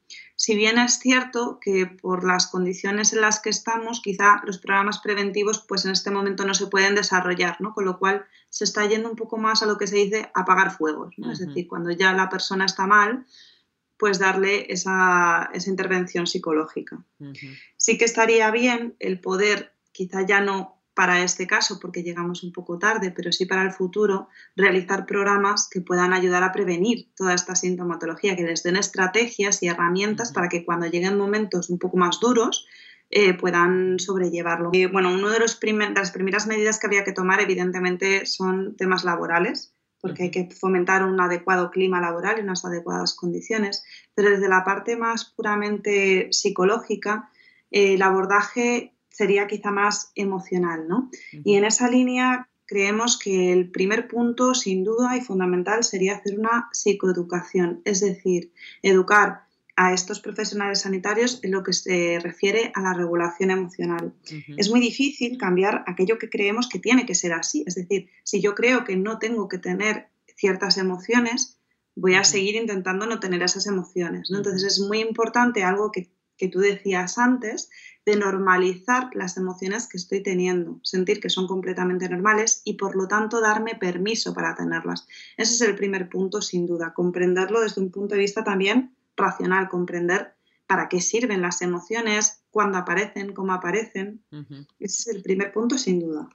Si 0.40 0.54
bien 0.54 0.78
es 0.78 1.00
cierto 1.00 1.58
que 1.60 1.86
por 1.86 2.24
las 2.24 2.46
condiciones 2.46 3.12
en 3.12 3.22
las 3.22 3.40
que 3.40 3.50
estamos, 3.50 4.00
quizá 4.00 4.40
los 4.44 4.58
programas 4.58 5.00
preventivos 5.00 5.64
pues 5.66 5.84
en 5.84 5.90
este 5.90 6.12
momento 6.12 6.44
no 6.46 6.54
se 6.54 6.68
pueden 6.68 6.94
desarrollar, 6.94 7.60
¿no? 7.60 7.74
Con 7.74 7.84
lo 7.84 7.98
cual 7.98 8.24
se 8.48 8.62
está 8.62 8.86
yendo 8.86 9.10
un 9.10 9.16
poco 9.16 9.36
más 9.36 9.64
a 9.64 9.66
lo 9.66 9.76
que 9.76 9.88
se 9.88 9.96
dice 9.96 10.30
apagar 10.34 10.70
fuegos, 10.70 11.12
Es 11.32 11.40
decir, 11.40 11.66
cuando 11.66 11.90
ya 11.90 12.12
la 12.12 12.28
persona 12.28 12.66
está 12.66 12.86
mal, 12.86 13.26
pues 13.96 14.20
darle 14.20 14.72
esa, 14.72 15.50
intervención 15.66 16.28
psicológica. 16.28 17.04
Sí 17.76 17.98
que 17.98 18.04
estaría 18.04 18.48
bien 18.52 18.94
el 19.00 19.18
poder, 19.18 19.74
quizá 19.90 20.24
ya 20.24 20.40
no 20.40 20.77
para 20.98 21.22
este 21.22 21.46
caso, 21.46 21.78
porque 21.78 22.02
llegamos 22.02 22.42
un 22.42 22.50
poco 22.50 22.76
tarde, 22.76 23.12
pero 23.12 23.30
sí 23.30 23.46
para 23.46 23.62
el 23.62 23.70
futuro, 23.70 24.26
realizar 24.56 25.06
programas 25.06 25.68
que 25.70 25.80
puedan 25.80 26.12
ayudar 26.12 26.42
a 26.42 26.50
prevenir 26.50 27.06
toda 27.14 27.34
esta 27.34 27.54
sintomatología, 27.54 28.34
que 28.34 28.42
les 28.42 28.64
den 28.64 28.74
estrategias 28.74 29.62
y 29.62 29.68
herramientas 29.68 30.32
para 30.32 30.48
que 30.48 30.64
cuando 30.64 30.88
lleguen 30.88 31.16
momentos 31.16 31.70
un 31.70 31.78
poco 31.78 31.98
más 31.98 32.18
duros, 32.18 32.66
eh, 33.10 33.32
puedan 33.34 34.00
sobrellevarlo. 34.00 34.70
Y, 34.72 34.86
bueno, 34.86 35.14
una 35.14 35.30
de, 35.30 35.38
los 35.38 35.60
de 35.60 35.92
las 35.94 36.10
primeras 36.10 36.48
medidas 36.48 36.80
que 36.80 36.88
había 36.88 37.04
que 37.04 37.12
tomar, 37.12 37.40
evidentemente, 37.40 38.26
son 38.26 38.74
temas 38.74 39.04
laborales, 39.04 39.72
porque 40.00 40.24
hay 40.24 40.30
que 40.32 40.48
fomentar 40.50 41.04
un 41.04 41.20
adecuado 41.20 41.70
clima 41.70 42.00
laboral 42.00 42.40
y 42.40 42.42
unas 42.42 42.64
adecuadas 42.64 43.14
condiciones, 43.14 43.84
pero 44.16 44.30
desde 44.30 44.48
la 44.48 44.64
parte 44.64 44.96
más 44.96 45.26
puramente 45.26 46.32
psicológica, 46.32 47.30
eh, 47.70 47.94
el 47.94 48.02
abordaje 48.02 48.97
sería 49.18 49.48
quizá 49.48 49.72
más 49.72 50.12
emocional, 50.14 50.86
¿no? 50.86 51.10
Y 51.32 51.56
en 51.56 51.64
esa 51.64 51.90
línea 51.90 52.48
creemos 52.66 53.18
que 53.18 53.52
el 53.52 53.68
primer 53.68 54.06
punto, 54.06 54.54
sin 54.54 54.84
duda 54.84 55.16
y 55.16 55.20
fundamental, 55.20 55.82
sería 55.82 56.14
hacer 56.14 56.38
una 56.38 56.68
psicoeducación, 56.72 57.82
es 57.84 57.98
decir, 57.98 58.52
educar 58.80 59.42
a 59.74 59.92
estos 59.92 60.20
profesionales 60.20 60.82
sanitarios 60.82 61.40
en 61.42 61.50
lo 61.50 61.64
que 61.64 61.72
se 61.72 62.20
refiere 62.22 62.70
a 62.76 62.80
la 62.80 62.94
regulación 62.94 63.50
emocional. 63.50 64.14
Es 64.56 64.70
muy 64.70 64.78
difícil 64.78 65.36
cambiar 65.36 65.82
aquello 65.88 66.18
que 66.18 66.30
creemos 66.30 66.68
que 66.68 66.78
tiene 66.78 67.04
que 67.04 67.16
ser 67.16 67.32
así, 67.32 67.64
es 67.66 67.74
decir, 67.74 68.10
si 68.22 68.40
yo 68.40 68.54
creo 68.54 68.84
que 68.84 68.96
no 68.96 69.18
tengo 69.18 69.48
que 69.48 69.58
tener 69.58 70.10
ciertas 70.36 70.78
emociones, 70.78 71.58
voy 71.96 72.14
a 72.14 72.22
seguir 72.22 72.54
intentando 72.54 73.06
no 73.06 73.18
tener 73.18 73.42
esas 73.42 73.66
emociones. 73.66 74.30
¿no? 74.30 74.38
Entonces 74.38 74.62
es 74.62 74.78
muy 74.78 75.00
importante 75.00 75.64
algo 75.64 75.90
que, 75.90 76.08
que 76.36 76.48
tú 76.48 76.60
decías 76.60 77.18
antes, 77.18 77.68
de 78.08 78.16
normalizar 78.16 79.10
las 79.14 79.36
emociones 79.36 79.86
que 79.86 79.98
estoy 79.98 80.22
teniendo, 80.22 80.80
sentir 80.82 81.20
que 81.20 81.28
son 81.28 81.46
completamente 81.46 82.08
normales 82.08 82.62
y 82.64 82.74
por 82.74 82.96
lo 82.96 83.06
tanto 83.06 83.42
darme 83.42 83.74
permiso 83.74 84.32
para 84.32 84.54
tenerlas. 84.54 85.06
Ese 85.36 85.52
es 85.52 85.60
el 85.60 85.74
primer 85.74 86.08
punto, 86.08 86.40
sin 86.40 86.66
duda, 86.66 86.94
comprenderlo 86.94 87.60
desde 87.60 87.82
un 87.82 87.90
punto 87.90 88.14
de 88.14 88.22
vista 88.22 88.42
también 88.42 88.94
racional, 89.14 89.68
comprender 89.68 90.32
para 90.66 90.88
qué 90.88 91.02
sirven 91.02 91.42
las 91.42 91.60
emociones, 91.60 92.40
cuándo 92.50 92.78
aparecen, 92.78 93.34
cómo 93.34 93.52
aparecen. 93.52 94.22
Ese 94.80 95.10
es 95.10 95.16
el 95.16 95.22
primer 95.22 95.52
punto, 95.52 95.76
sin 95.76 96.00
duda. 96.00 96.30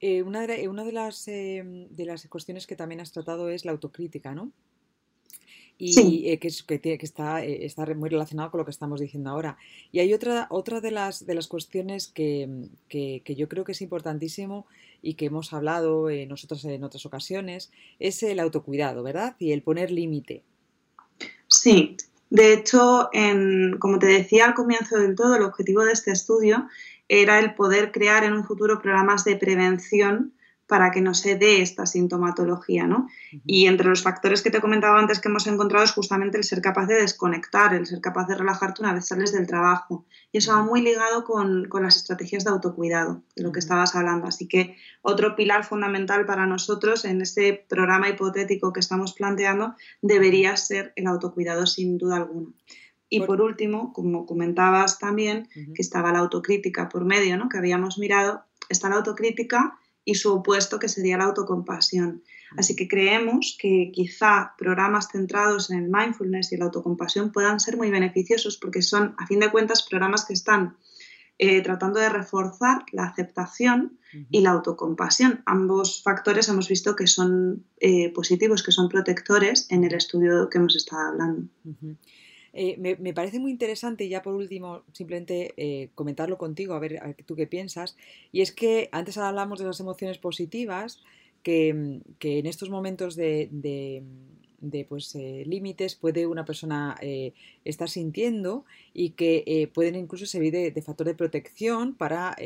Eh, 0.00 0.22
una, 0.22 0.46
de, 0.46 0.68
una 0.68 0.84
de, 0.84 0.92
las, 0.92 1.26
eh, 1.26 1.62
de 1.64 2.04
las 2.04 2.26
cuestiones 2.28 2.66
que 2.66 2.76
también 2.76 3.00
has 3.00 3.12
tratado 3.12 3.48
es 3.48 3.64
la 3.64 3.72
autocrítica, 3.72 4.34
¿no? 4.34 4.52
Y 5.78 6.28
eh, 6.28 6.40
que, 6.40 6.50
que, 6.80 6.98
está, 7.00 7.44
eh, 7.44 7.64
está, 7.64 7.86
muy 7.94 8.10
relacionado 8.10 8.50
con 8.50 8.58
lo 8.58 8.64
que 8.64 8.72
estamos 8.72 9.00
diciendo 9.00 9.30
ahora. 9.30 9.56
Y 9.92 10.00
hay 10.00 10.12
otra, 10.12 10.48
otra 10.50 10.80
de, 10.80 10.90
las, 10.90 11.24
de 11.24 11.34
las 11.34 11.46
cuestiones 11.46 12.08
que, 12.08 12.68
que, 12.88 13.22
yo 13.36 13.48
creo 13.48 13.64
que 13.64 13.72
es 13.72 13.80
importantísimo 13.80 14.66
y 15.02 15.14
que 15.14 15.26
hemos 15.26 15.52
hablado 15.52 16.10
eh, 16.10 16.26
nosotros 16.26 16.64
en 16.64 16.82
otras 16.82 17.06
ocasiones, 17.06 17.70
es 18.00 18.24
el 18.24 18.40
autocuidado, 18.40 19.04
¿verdad? 19.04 19.36
Y 19.38 19.52
el 19.52 19.62
poner 19.62 19.92
límite. 19.92 20.42
Sí, 21.46 21.96
de 22.28 22.54
hecho, 22.54 23.08
en, 23.12 23.78
como 23.78 24.00
te 24.00 24.06
decía 24.06 24.46
al 24.46 24.54
comienzo 24.54 24.98
del 24.98 25.14
todo, 25.14 25.36
el 25.36 25.44
objetivo 25.44 25.84
de 25.84 25.92
este 25.92 26.10
estudio 26.10 26.66
era 27.08 27.38
el 27.38 27.54
poder 27.54 27.92
crear 27.92 28.24
en 28.24 28.32
un 28.32 28.44
futuro 28.44 28.82
programas 28.82 29.24
de 29.24 29.36
prevención 29.36 30.32
para 30.68 30.90
que 30.90 31.00
no 31.00 31.14
se 31.14 31.36
dé 31.36 31.62
esta 31.62 31.86
sintomatología, 31.86 32.86
¿no? 32.86 33.08
Y 33.46 33.66
entre 33.66 33.88
los 33.88 34.02
factores 34.02 34.42
que 34.42 34.50
te 34.50 34.60
comentaba 34.60 34.98
antes 34.98 35.18
que 35.18 35.28
hemos 35.28 35.46
encontrado 35.46 35.82
es 35.82 35.92
justamente 35.92 36.36
el 36.36 36.44
ser 36.44 36.60
capaz 36.60 36.86
de 36.86 37.00
desconectar, 37.00 37.72
el 37.72 37.86
ser 37.86 38.02
capaz 38.02 38.28
de 38.28 38.34
relajarte 38.34 38.82
una 38.82 38.92
vez 38.92 39.06
sales 39.06 39.32
del 39.32 39.46
trabajo. 39.46 40.04
Y 40.30 40.38
eso 40.38 40.52
va 40.52 40.62
muy 40.62 40.82
ligado 40.82 41.24
con, 41.24 41.68
las 41.80 41.96
estrategias 41.96 42.44
de 42.44 42.50
autocuidado, 42.50 43.22
de 43.34 43.44
lo 43.44 43.50
que 43.50 43.60
estabas 43.60 43.96
hablando. 43.96 44.26
Así 44.26 44.46
que 44.46 44.76
otro 45.00 45.34
pilar 45.36 45.64
fundamental 45.64 46.26
para 46.26 46.44
nosotros 46.44 47.06
en 47.06 47.22
este 47.22 47.64
programa 47.66 48.10
hipotético 48.10 48.74
que 48.74 48.80
estamos 48.80 49.14
planteando 49.14 49.74
debería 50.02 50.54
ser 50.58 50.92
el 50.96 51.06
autocuidado 51.06 51.66
sin 51.66 51.96
duda 51.96 52.16
alguna. 52.16 52.52
Y 53.08 53.22
por, 53.22 53.40
último, 53.40 53.94
como 53.94 54.26
comentabas 54.26 54.98
también, 54.98 55.48
que 55.54 55.80
estaba 55.80 56.12
la 56.12 56.18
autocrítica 56.18 56.90
por 56.90 57.06
medio, 57.06 57.38
¿no? 57.38 57.48
que 57.48 57.56
habíamos 57.56 57.96
mirado, 57.96 58.44
está 58.68 58.90
la 58.90 58.96
autocrítica 58.96 59.78
y 60.08 60.14
su 60.14 60.32
opuesto 60.32 60.78
que 60.78 60.88
sería 60.88 61.18
la 61.18 61.24
autocompasión. 61.24 62.22
Así 62.56 62.74
que 62.74 62.88
creemos 62.88 63.58
que 63.60 63.90
quizá 63.92 64.54
programas 64.56 65.08
centrados 65.12 65.70
en 65.70 65.80
el 65.80 65.90
mindfulness 65.90 66.50
y 66.52 66.56
la 66.56 66.64
autocompasión 66.64 67.30
puedan 67.30 67.60
ser 67.60 67.76
muy 67.76 67.90
beneficiosos 67.90 68.56
porque 68.56 68.80
son, 68.80 69.14
a 69.18 69.26
fin 69.26 69.38
de 69.38 69.50
cuentas, 69.50 69.86
programas 69.86 70.24
que 70.24 70.32
están 70.32 70.78
eh, 71.36 71.60
tratando 71.60 72.00
de 72.00 72.08
reforzar 72.08 72.86
la 72.92 73.04
aceptación 73.04 73.98
y 74.30 74.40
la 74.40 74.52
autocompasión. 74.52 75.42
Ambos 75.44 76.02
factores 76.02 76.48
hemos 76.48 76.68
visto 76.68 76.96
que 76.96 77.06
son 77.06 77.66
eh, 77.78 78.10
positivos, 78.10 78.62
que 78.62 78.72
son 78.72 78.88
protectores 78.88 79.66
en 79.68 79.84
el 79.84 79.92
estudio 79.92 80.48
que 80.48 80.56
hemos 80.56 80.74
estado 80.74 81.08
hablando. 81.08 81.50
Eh, 82.52 82.76
me, 82.78 83.14
parece 83.14 83.38
muy 83.38 83.50
interesante, 83.50 84.04
y 84.04 84.08
ya 84.08 84.22
por 84.22 84.34
último, 84.34 84.82
simplemente 84.92 85.54
eh, 85.56 85.90
comentarlo 85.94 86.38
contigo, 86.38 86.74
a 86.74 86.78
ver, 86.78 87.16
tú 87.26 87.36
qué 87.36 87.46
piensas. 87.46 87.96
Y 88.32 88.40
es 88.40 88.52
que 88.52 88.88
antes 88.92 89.18
hablamos 89.18 89.58
de 89.58 89.66
las 89.66 89.80
emociones 89.80 90.18
positivas, 90.18 91.00
que, 91.42 91.68
en 91.68 92.46
estos 92.46 92.68
momentos 92.68 93.16
de, 93.16 93.48
de, 94.60 94.84
pues, 94.84 95.14
eh, 95.14 95.44
límites 95.46 95.94
puede 95.94 96.26
una 96.26 96.44
persona 96.44 96.98
estar 97.64 97.88
sintiendo 97.88 98.64
y 98.92 99.10
que 99.10 99.70
pueden 99.72 99.94
incluso 99.94 100.26
servir 100.26 100.52
de, 100.52 100.82
factor 100.82 101.06
de 101.06 101.14
protección 101.14 101.94
para, 101.94 102.36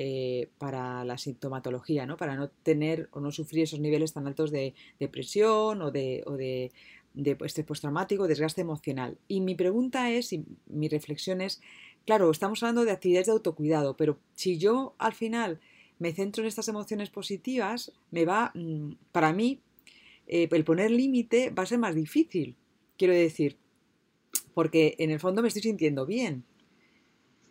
para 0.59 1.05
la 1.05 1.19
sintomatología, 1.19 2.07
¿no? 2.07 2.17
para 2.17 2.37
no 2.37 2.49
tener 2.49 3.09
o 3.13 3.21
no 3.21 3.33
sufrir 3.33 3.65
esos 3.65 3.81
niveles 3.81 4.13
tan 4.13 4.27
altos 4.27 4.53
de 4.53 4.75
depresión 5.01 5.83
o 5.83 5.91
de, 5.91 6.23
o 6.27 6.37
de 6.37 6.71
de 7.15 7.37
estrés 7.45 7.67
postraumático, 7.67 8.27
desgaste 8.27 8.61
emocional. 8.61 9.19
Y 9.29 9.41
mi 9.41 9.55
pregunta 9.55 10.11
es, 10.11 10.33
y 10.33 10.45
mi 10.67 10.89
reflexión 10.89 11.41
es, 11.41 11.61
claro, 12.07 12.31
estamos 12.31 12.63
hablando 12.63 12.85
de 12.85 12.93
actividades 12.93 13.27
de 13.27 13.33
autocuidado, 13.33 13.97
pero 13.97 14.19
si 14.35 14.59
yo 14.59 14.95
al 14.99 15.15
final 15.15 15.61
me 15.99 16.13
centro 16.13 16.43
en 16.43 16.49
estas 16.49 16.69
emociones 16.69 17.11
positivas, 17.11 17.93
me 18.11 18.25
va, 18.25 18.51
mm, 18.55 18.93
para 19.13 19.33
mí, 19.33 19.61
eh, 20.27 20.49
el 20.51 20.65
poner 20.65 20.91
límite 20.91 21.51
va 21.51 21.63
a 21.65 21.67
ser 21.67 21.79
más 21.79 21.95
difícil, 21.95 22.57
quiero 22.97 23.15
decir, 23.15 23.57
porque 24.55 24.97
en 24.99 25.11
el 25.11 25.21
fondo 25.21 25.43
me 25.43 25.49
estoy 25.49 25.63
sintiendo 25.63 26.07
bien. 26.07 26.45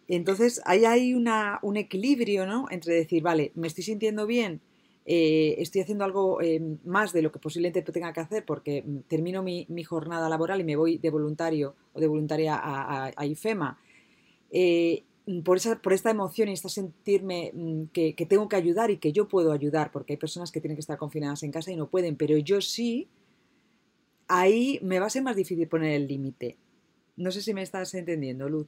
Entonces, 0.08 0.62
ahí 0.66 0.84
hay 0.84 1.14
una, 1.14 1.60
un 1.62 1.78
equilibrio, 1.78 2.46
¿no? 2.46 2.66
Entre 2.70 2.94
decir, 2.94 3.24
vale, 3.24 3.52
me 3.56 3.68
estoy 3.68 3.84
sintiendo 3.84 4.28
bien, 4.28 4.62
eh, 5.04 5.56
estoy 5.58 5.82
haciendo 5.82 6.06
algo 6.06 6.42
eh, 6.42 6.62
más 6.86 7.12
de 7.12 7.24
lo 7.24 7.32
que 7.32 7.40
posiblemente 7.40 7.82
tenga 7.82 8.14
que 8.14 8.20
hacer 8.20 8.46
porque 8.46 8.84
mm, 8.84 9.00
termino 9.08 9.42
mi, 9.42 9.66
jornada 9.84 10.30
laboral 10.30 10.62
y 10.62 10.64
me 10.64 10.76
voy 10.76 11.00
de 11.00 11.10
voluntario 11.10 11.76
o 11.94 12.00
de 12.00 12.08
voluntaria 12.08 12.60
a, 12.62 13.26
IFEMA. 13.26 13.80
Eh, 14.52 15.04
por, 15.44 15.58
esa, 15.58 15.82
por 15.82 15.94
esta 15.94 16.12
emoción 16.12 16.50
y 16.50 16.54
esta 16.54 16.70
sentirme 16.70 17.52
mm, 17.54 17.86
que, 17.94 18.14
tengo 18.30 18.48
que 18.48 18.56
ayudar 18.56 18.92
y 18.92 18.98
que 18.98 19.12
yo 19.12 19.28
puedo 19.28 19.52
ayudar, 19.52 19.92
porque 19.92 20.14
hay 20.14 20.18
personas 20.18 20.52
que 20.52 20.62
tienen 20.62 20.76
que 20.76 20.82
estar 20.82 20.98
confinadas 20.98 21.42
en 21.44 21.52
casa 21.52 21.72
y 21.72 21.76
no 21.76 21.90
pueden, 21.90 22.16
pero 22.16 22.38
yo 22.38 22.62
sí, 22.62 23.10
ahí 24.28 24.80
me 24.84 25.00
va 25.00 25.08
a 25.08 25.10
ser 25.10 25.24
más 25.24 25.36
difícil 25.36 25.68
poner 25.68 25.94
el 25.94 26.08
límite. 26.08 26.58
No 27.18 27.32
sé 27.32 27.42
si 27.42 27.54
me 27.54 27.64
estás 27.64 27.94
entendiendo, 27.96 28.48
Luz. 28.50 28.68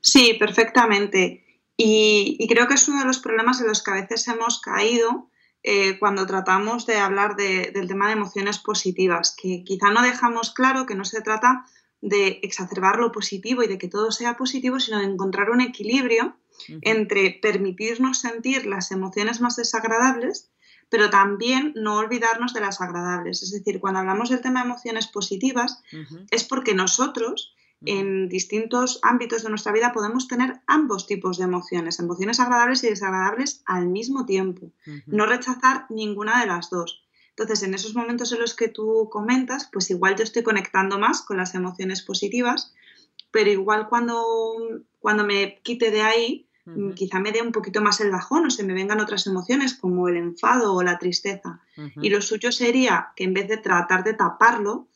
Sí, 0.00 0.36
perfectamente. 0.38 1.44
Y, 1.78 2.36
y, 2.38 2.46
creo 2.46 2.68
que 2.68 2.74
es 2.74 2.88
uno 2.88 3.00
de 3.00 3.06
los 3.06 3.18
problemas 3.18 3.60
en 3.60 3.66
los 3.66 3.82
que 3.82 3.90
a 3.90 3.94
veces 3.94 4.26
hemos 4.28 4.60
caído 4.60 5.28
eh, 5.68 5.98
cuando 5.98 6.26
tratamos 6.26 6.86
de 6.86 6.98
hablar 6.98 7.34
del 7.34 7.88
tema 7.88 8.06
de 8.06 8.12
emociones 8.12 8.60
positivas, 8.60 9.34
que 9.36 9.64
quizá 9.64 9.90
no 9.90 10.00
dejamos 10.00 10.54
claro 10.54 10.86
que 10.86 10.94
no 10.94 11.04
se 11.04 11.22
trata 11.22 11.66
de 12.00 12.38
exacerbar 12.44 13.00
lo 13.00 13.10
positivo 13.10 13.64
y 13.64 13.66
de 13.66 13.76
que 13.76 13.88
todo 13.88 14.12
sea 14.12 14.36
positivo, 14.36 14.78
sino 14.78 15.00
de 15.00 15.06
encontrar 15.06 15.50
un 15.50 15.60
equilibrio 15.60 16.36
entre 16.82 17.40
permitirnos 17.42 18.20
sentir 18.20 18.64
las 18.64 18.92
emociones 18.92 19.40
más 19.40 19.56
desagradables, 19.56 20.52
pero 20.88 21.10
también 21.10 21.72
no 21.74 21.96
olvidarnos 21.96 22.54
de 22.54 22.60
las 22.60 22.80
agradables. 22.80 23.42
Es 23.42 23.50
decir, 23.50 23.80
cuando 23.80 23.98
hablamos 23.98 24.30
del 24.30 24.42
tema 24.42 24.60
de 24.60 24.66
emociones 24.66 25.08
positivas, 25.08 25.82
es 26.30 26.44
porque 26.44 26.74
nosotros 26.74 27.56
en 27.84 28.28
distintos 28.28 28.98
ámbitos 29.02 29.42
de 29.42 29.50
nuestra 29.50 29.72
vida 29.72 29.92
podemos 29.92 30.28
tener 30.28 30.60
ambos 30.66 31.06
tipos 31.06 31.38
de 31.38 31.44
emociones, 31.44 31.98
emociones 31.98 32.40
agradables 32.40 32.82
y 32.84 32.88
desagradables 32.88 33.62
al 33.66 33.88
mismo 33.88 34.24
tiempo, 34.24 34.72
no 35.06 35.26
rechazar 35.26 35.86
ninguna 35.90 36.40
de 36.40 36.46
las 36.46 36.70
dos. 36.70 37.02
Entonces, 37.30 37.62
en 37.64 37.74
esos 37.74 37.94
momentos 37.94 38.32
en 38.32 38.40
los 38.40 38.54
que 38.54 38.68
tú 38.68 39.10
comentas, 39.10 39.68
pues 39.70 39.90
igual 39.90 40.16
yo 40.16 40.24
estoy 40.24 40.42
conectando 40.42 40.98
más 40.98 41.20
con 41.20 41.36
las 41.36 41.54
emociones 41.54 42.00
positivas, 42.00 42.72
pero 43.30 43.50
igual 43.50 43.88
cuando, 43.88 44.24
cuando 44.98 45.26
me 45.26 45.60
quite 45.62 45.90
de 45.90 46.00
ahí, 46.00 46.46
quizá 46.94 47.20
me 47.20 47.32
dé 47.32 47.42
un 47.42 47.52
poquito 47.52 47.80
más 47.82 48.00
el 48.00 48.10
bajón 48.10 48.46
o 48.46 48.50
se 48.50 48.64
me 48.64 48.74
vengan 48.74 49.00
otras 49.00 49.26
emociones 49.26 49.74
como 49.74 50.08
el 50.08 50.16
enfado 50.16 50.74
o 50.74 50.82
la 50.82 50.98
tristeza. 50.98 51.60
Y 52.00 52.08
lo 52.08 52.22
suyo 52.22 52.50
sería 52.50 53.12
que 53.14 53.24
en 53.24 53.34
vez 53.34 53.48
de 53.48 53.58
tratar 53.58 54.02
de 54.02 54.14
taparlo, 54.14 54.88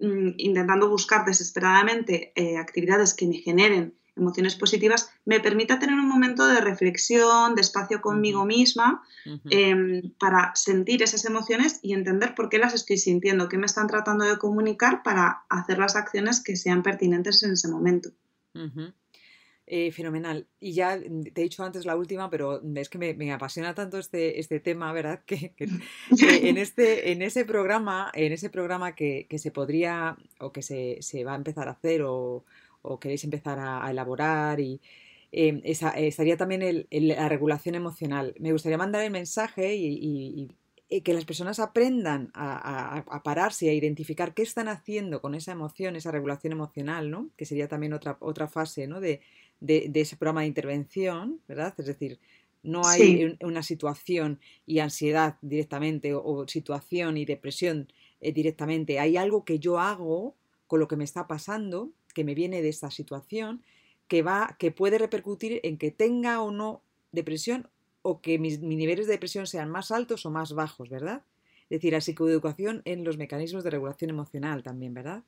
Mm, 0.00 0.34
intentando 0.36 0.88
buscar 0.88 1.24
desesperadamente 1.24 2.32
eh, 2.36 2.56
actividades 2.56 3.14
que 3.14 3.26
me 3.26 3.38
generen 3.38 3.94
emociones 4.16 4.54
positivas, 4.54 5.10
me 5.24 5.40
permita 5.40 5.78
tener 5.78 5.96
un 5.96 6.08
momento 6.08 6.46
de 6.46 6.60
reflexión, 6.60 7.54
de 7.54 7.62
espacio 7.62 8.00
conmigo 8.00 8.44
misma, 8.44 9.02
em, 9.48 10.10
para 10.18 10.52
sentir 10.54 11.02
esas 11.02 11.24
emociones 11.24 11.80
y 11.82 11.94
entender 11.94 12.34
por 12.34 12.48
qué 12.48 12.58
las 12.58 12.74
estoy 12.74 12.98
sintiendo, 12.98 13.48
qué 13.48 13.58
me 13.58 13.66
están 13.66 13.86
tratando 13.86 14.24
de 14.24 14.38
comunicar 14.38 15.02
para 15.02 15.44
hacer 15.48 15.78
las 15.78 15.94
acciones 15.94 16.42
que 16.42 16.56
sean 16.56 16.82
pertinentes 16.82 17.42
en 17.42 17.52
ese 17.52 17.68
momento. 17.68 18.10
Eh, 19.70 19.92
fenomenal. 19.92 20.46
Y 20.60 20.72
ya 20.72 20.96
mm, 20.96 21.24
te 21.34 21.42
he 21.42 21.44
dicho 21.44 21.62
antes 21.62 21.84
la 21.84 21.94
última, 21.94 22.30
pero 22.30 22.62
es 22.74 22.88
que 22.88 22.96
me, 22.96 23.32
apasiona 23.32 23.74
tanto 23.74 23.98
este, 23.98 24.40
este 24.40 24.60
tema, 24.60 24.92
¿verdad? 24.94 25.22
Que, 25.26 25.52
en, 26.48 26.56
este, 26.56 27.12
en 27.12 27.20
ese 27.20 27.44
programa, 27.44 28.10
en 28.14 28.32
ese 28.32 28.48
programa 28.48 28.94
que, 28.94 29.26
se 29.36 29.50
podría 29.50 30.16
o 30.40 30.52
que 30.52 30.62
se, 30.62 31.24
va 31.24 31.34
a 31.34 31.36
empezar 31.36 31.68
a 31.68 31.72
hacer 31.72 32.02
o, 32.02 32.44
queréis 32.98 33.24
empezar 33.24 33.58
a, 33.58 33.90
elaborar 33.90 34.58
y 34.58 34.80
em, 35.32 35.60
estaría 35.64 36.38
también 36.38 36.86
la 36.90 37.28
regulación 37.28 37.74
emocional. 37.74 38.34
Me 38.40 38.52
gustaría 38.52 38.78
mandar 38.78 39.04
el 39.04 39.10
mensaje 39.10 39.76
y, 39.76 40.48
que 41.04 41.12
las 41.12 41.26
personas 41.26 41.60
aprendan 41.60 42.30
a, 42.32 43.04
a, 43.06 43.22
pararse 43.22 43.66
y 43.66 43.68
a 43.68 43.74
identificar 43.74 44.32
qué 44.32 44.40
están 44.40 44.68
haciendo 44.68 45.20
con 45.20 45.34
esa 45.34 45.52
emoción, 45.52 45.96
esa 45.96 46.10
regulación 46.10 46.54
emocional, 46.54 47.10
¿no? 47.10 47.28
Que 47.36 47.44
sería 47.44 47.68
también 47.68 47.92
otra, 47.92 48.16
otra 48.20 48.48
fase, 48.48 48.86
¿no? 48.86 48.98
De, 48.98 49.20
de, 49.60 49.90
ese 49.94 50.16
programa 50.16 50.42
de 50.42 50.48
intervención, 50.48 51.40
¿verdad? 51.48 51.74
Es 51.78 51.86
decir, 51.86 52.18
No 52.62 52.82
hay 52.84 53.36
una 53.40 53.62
situación 53.62 54.40
y 54.66 54.80
ansiedad 54.80 55.36
directamente 55.42 56.12
o, 56.14 56.46
situación 56.48 57.16
y 57.16 57.24
depresión 57.24 57.92
eh, 58.20 58.32
directamente. 58.32 58.98
Hay 58.98 59.16
algo 59.16 59.44
que 59.44 59.58
yo 59.58 59.78
hago 59.78 60.34
con 60.66 60.80
lo 60.80 60.88
que 60.88 60.96
me 60.96 61.04
está 61.04 61.26
pasando, 61.26 61.90
que 62.14 62.24
me 62.24 62.34
viene 62.34 62.60
de 62.60 62.68
esta 62.68 62.90
situación, 62.90 63.62
que 64.08 64.22
va, 64.22 64.56
que 64.58 64.70
puede 64.70 64.98
repercutir 64.98 65.60
en 65.62 65.78
que 65.78 65.90
tenga 65.90 66.42
o 66.42 66.50
no 66.50 66.82
depresión 67.12 67.68
o 68.02 68.20
que 68.20 68.38
mis, 68.38 68.60
mis 68.60 68.78
niveles 68.78 69.06
de 69.06 69.12
depresión 69.12 69.46
sean 69.46 69.70
más 69.70 69.90
altos 69.90 70.26
o 70.26 70.30
más 70.30 70.52
bajos, 70.52 70.88
¿verdad? 70.88 71.22
Es 71.70 71.80
decir, 71.80 71.92
la 71.92 72.00
psicoeducación 72.00 72.82
en 72.86 73.04
los 73.04 73.18
mecanismos 73.18 73.62
de 73.62 73.70
regulación 73.70 74.10
emocional 74.10 74.62
también, 74.62 74.94
¿verdad? 74.94 75.22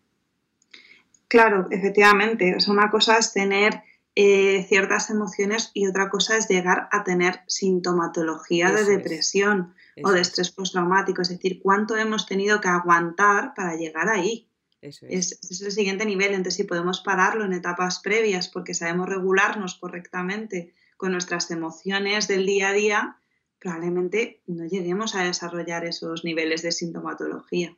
Claro, 1.29 1.69
efectivamente. 1.71 2.57
O 2.57 2.61
sea, 2.61 2.73
una 2.73 2.91
cosa 2.91 3.19
es 3.19 3.33
tener 3.33 3.83
eh, 4.23 4.67
ciertas 4.69 5.09
emociones 5.09 5.71
y 5.73 5.87
otra 5.87 6.11
cosa 6.11 6.37
es 6.37 6.47
llegar 6.47 6.91
a 6.93 7.05
tener 7.05 7.41
sintomatología 7.47 8.71
de 8.71 8.85
depresión 8.85 9.73
o 10.05 10.11
de 10.11 10.21
estrés 10.21 10.51
postraumático. 10.51 11.23
Es 11.23 11.31
decir, 11.31 11.59
cuánto 11.63 11.97
hemos 11.97 12.27
tenido 12.27 12.61
que 12.61 12.69
aguantar 12.69 13.55
para 13.55 13.77
llegar 13.77 14.11
ahí. 14.11 14.47
Eso 14.83 15.07
es. 15.09 15.39
es. 15.49 15.63
el 15.63 15.73
siguiente 15.73 16.05
nivel. 16.05 16.33
Entonces, 16.33 16.57
si 16.57 16.65
podemos 16.65 17.01
pararlo 17.01 17.47
en 17.47 17.55
etapas 17.55 18.01
previas 18.01 18.49
porque 18.49 18.75
sabemos 18.75 19.09
regularnos 19.09 19.77
correctamente 19.77 20.75
con 20.99 21.13
nuestras 21.13 21.51
emociones 21.51 22.29
del 22.29 22.45
día 22.45 22.69
a 22.69 22.73
día, 22.75 23.17
probablemente 23.59 24.43
no 24.47 24.67
lleguemos 24.67 25.15
a 25.15 25.25
desarrollar 25.25 25.87
esos 25.87 26.25
niveles 26.25 26.61
de 26.61 26.73
sintomatología. 26.73 27.75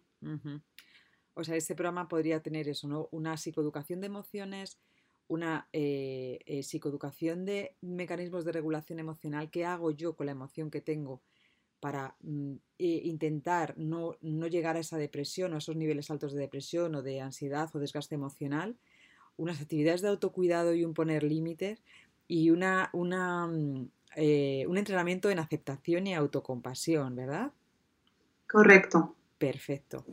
O 1.34 1.44
sea, 1.44 1.54
este 1.54 1.76
programa 1.76 2.08
podría 2.08 2.42
tener 2.42 2.68
eso, 2.68 2.88
¿no? 2.88 3.08
Una 3.12 3.36
psicoeducación 3.36 4.00
de 4.00 4.08
emociones, 4.08 4.80
una 5.28 5.68
eh, 5.72 6.40
eh, 6.46 6.62
psicoeducación 6.62 7.44
de 7.44 7.74
mecanismos 7.80 8.44
de 8.44 8.52
regulación 8.52 8.98
emocional. 8.98 9.50
¿Qué 9.50 9.64
hago 9.64 9.90
yo 9.90 10.14
con 10.14 10.26
la 10.26 10.32
emoción 10.32 10.70
que 10.70 10.80
tengo 10.80 11.22
para 11.80 12.16
mm, 12.20 12.54
intentar 12.78 13.74
no, 13.76 14.16
no, 14.20 14.46
llegar 14.46 14.76
a 14.76 14.80
esa 14.80 14.98
depresión 14.98 15.52
o 15.52 15.56
a 15.56 15.58
esos 15.58 15.76
niveles 15.76 16.10
altos 16.10 16.32
de 16.32 16.40
depresión 16.40 16.94
o 16.94 17.02
de 17.02 17.20
ansiedad 17.20 17.70
o 17.74 17.78
desgaste 17.78 18.14
emocional? 18.14 18.76
Unas 19.36 19.60
actividades 19.60 20.02
de 20.02 20.08
autocuidado 20.08 20.74
y 20.74 20.84
un 20.84 20.94
poner 20.94 21.22
límites 21.22 21.82
y 22.28 22.50
una, 22.50 22.90
una 22.92 23.46
mm, 23.46 23.88
eh, 24.16 24.64
un 24.68 24.76
entrenamiento 24.76 25.30
en 25.30 25.38
aceptación 25.38 26.06
y 26.06 26.14
autocompasión, 26.14 27.16
¿verdad? 27.16 27.52
Correcto. 28.46 29.16
Perfecto. 29.38 30.04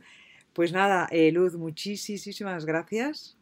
Pues 0.53 0.71
nada, 0.71 1.07
Luz, 1.31 1.55
muchísimas 1.55 2.65
gracias. 2.65 3.38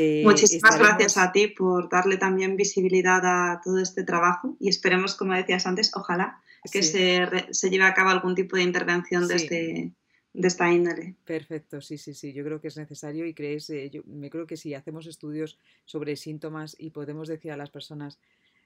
Eh, 0.00 0.22
muchísimas 0.24 0.78
gracias 0.78 1.16
a 1.16 1.32
ti 1.32 1.48
por 1.48 1.88
darle 1.88 2.18
también 2.18 2.54
visibilidad 2.54 3.20
a 3.24 3.60
todo 3.60 3.80
este 3.80 4.04
trabajo 4.04 4.56
y 4.60 4.68
esperemos, 4.68 5.16
como 5.16 5.34
decías 5.34 5.66
antes, 5.66 5.90
ojalá 5.92 6.40
que 6.70 6.84
se, 6.84 7.26
lleve 7.68 7.84
a 7.84 7.94
cabo 7.94 8.10
algún 8.10 8.36
tipo 8.36 8.54
de 8.54 8.62
intervención 8.62 9.26
de, 9.26 9.34
este, 9.34 9.92
de 10.34 10.48
esta 10.48 10.70
índole. 10.70 11.16
Perfecto, 11.24 11.80
sí, 11.80 11.98
sí, 11.98 12.14
sí, 12.14 12.32
yo 12.32 12.44
creo 12.44 12.60
que 12.60 12.68
es 12.68 12.76
necesario 12.76 13.26
y 13.26 13.34
crees, 13.34 13.72
yo 13.90 14.02
me 14.06 14.30
creo 14.30 14.46
que 14.46 14.56
si 14.56 14.72
hacemos 14.72 15.08
estudios 15.08 15.58
sobre 15.84 16.14
síntomas 16.14 16.76
y 16.78 16.90
podemos 16.90 17.26
decir 17.26 17.50
a 17.50 17.56
las 17.56 17.70
personas 17.70 18.20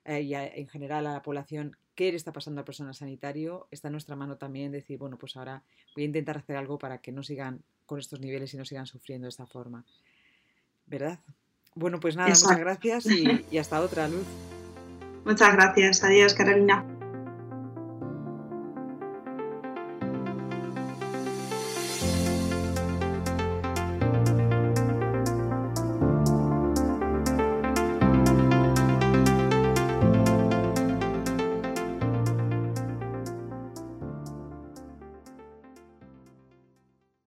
eh, 0.04 0.20
y 0.20 0.34
en 0.34 0.68
general 0.68 1.06
a 1.06 1.14
la 1.14 1.22
población 1.22 1.78
qué 1.94 2.10
le 2.10 2.18
está 2.18 2.32
pasando 2.34 2.60
al 2.60 2.66
personal 2.66 2.94
sanitario, 2.94 3.68
está 3.70 3.88
en 3.88 3.92
nuestra 3.92 4.16
mano 4.16 4.36
también 4.36 4.70
decir, 4.70 4.98
bueno, 4.98 5.16
pues 5.16 5.34
ahora 5.38 5.62
voy 5.94 6.02
a 6.02 6.06
intentar 6.08 6.36
hacer 6.36 6.56
algo 6.56 6.76
para 6.76 6.98
que 6.98 7.10
no 7.10 7.22
sigan 7.22 7.62
con 7.86 7.98
estos 7.98 8.20
niveles 8.20 8.52
y 8.52 8.58
no 8.58 8.66
sigan 8.66 8.86
sufriendo 8.86 9.24
de 9.24 9.30
esta 9.30 9.46
forma. 9.46 9.86
¿Verdad? 10.92 11.18
Bueno, 11.74 12.00
pues 12.00 12.16
nada, 12.16 12.28
muchas 12.28 12.58
gracias 12.58 13.06
y, 13.06 13.46
y 13.50 13.56
hasta 13.56 13.80
otra, 13.80 14.08
Luz. 14.08 14.26
Muchas 15.24 15.54
gracias. 15.54 16.04
Adiós, 16.04 16.34
Carolina. 16.34 16.84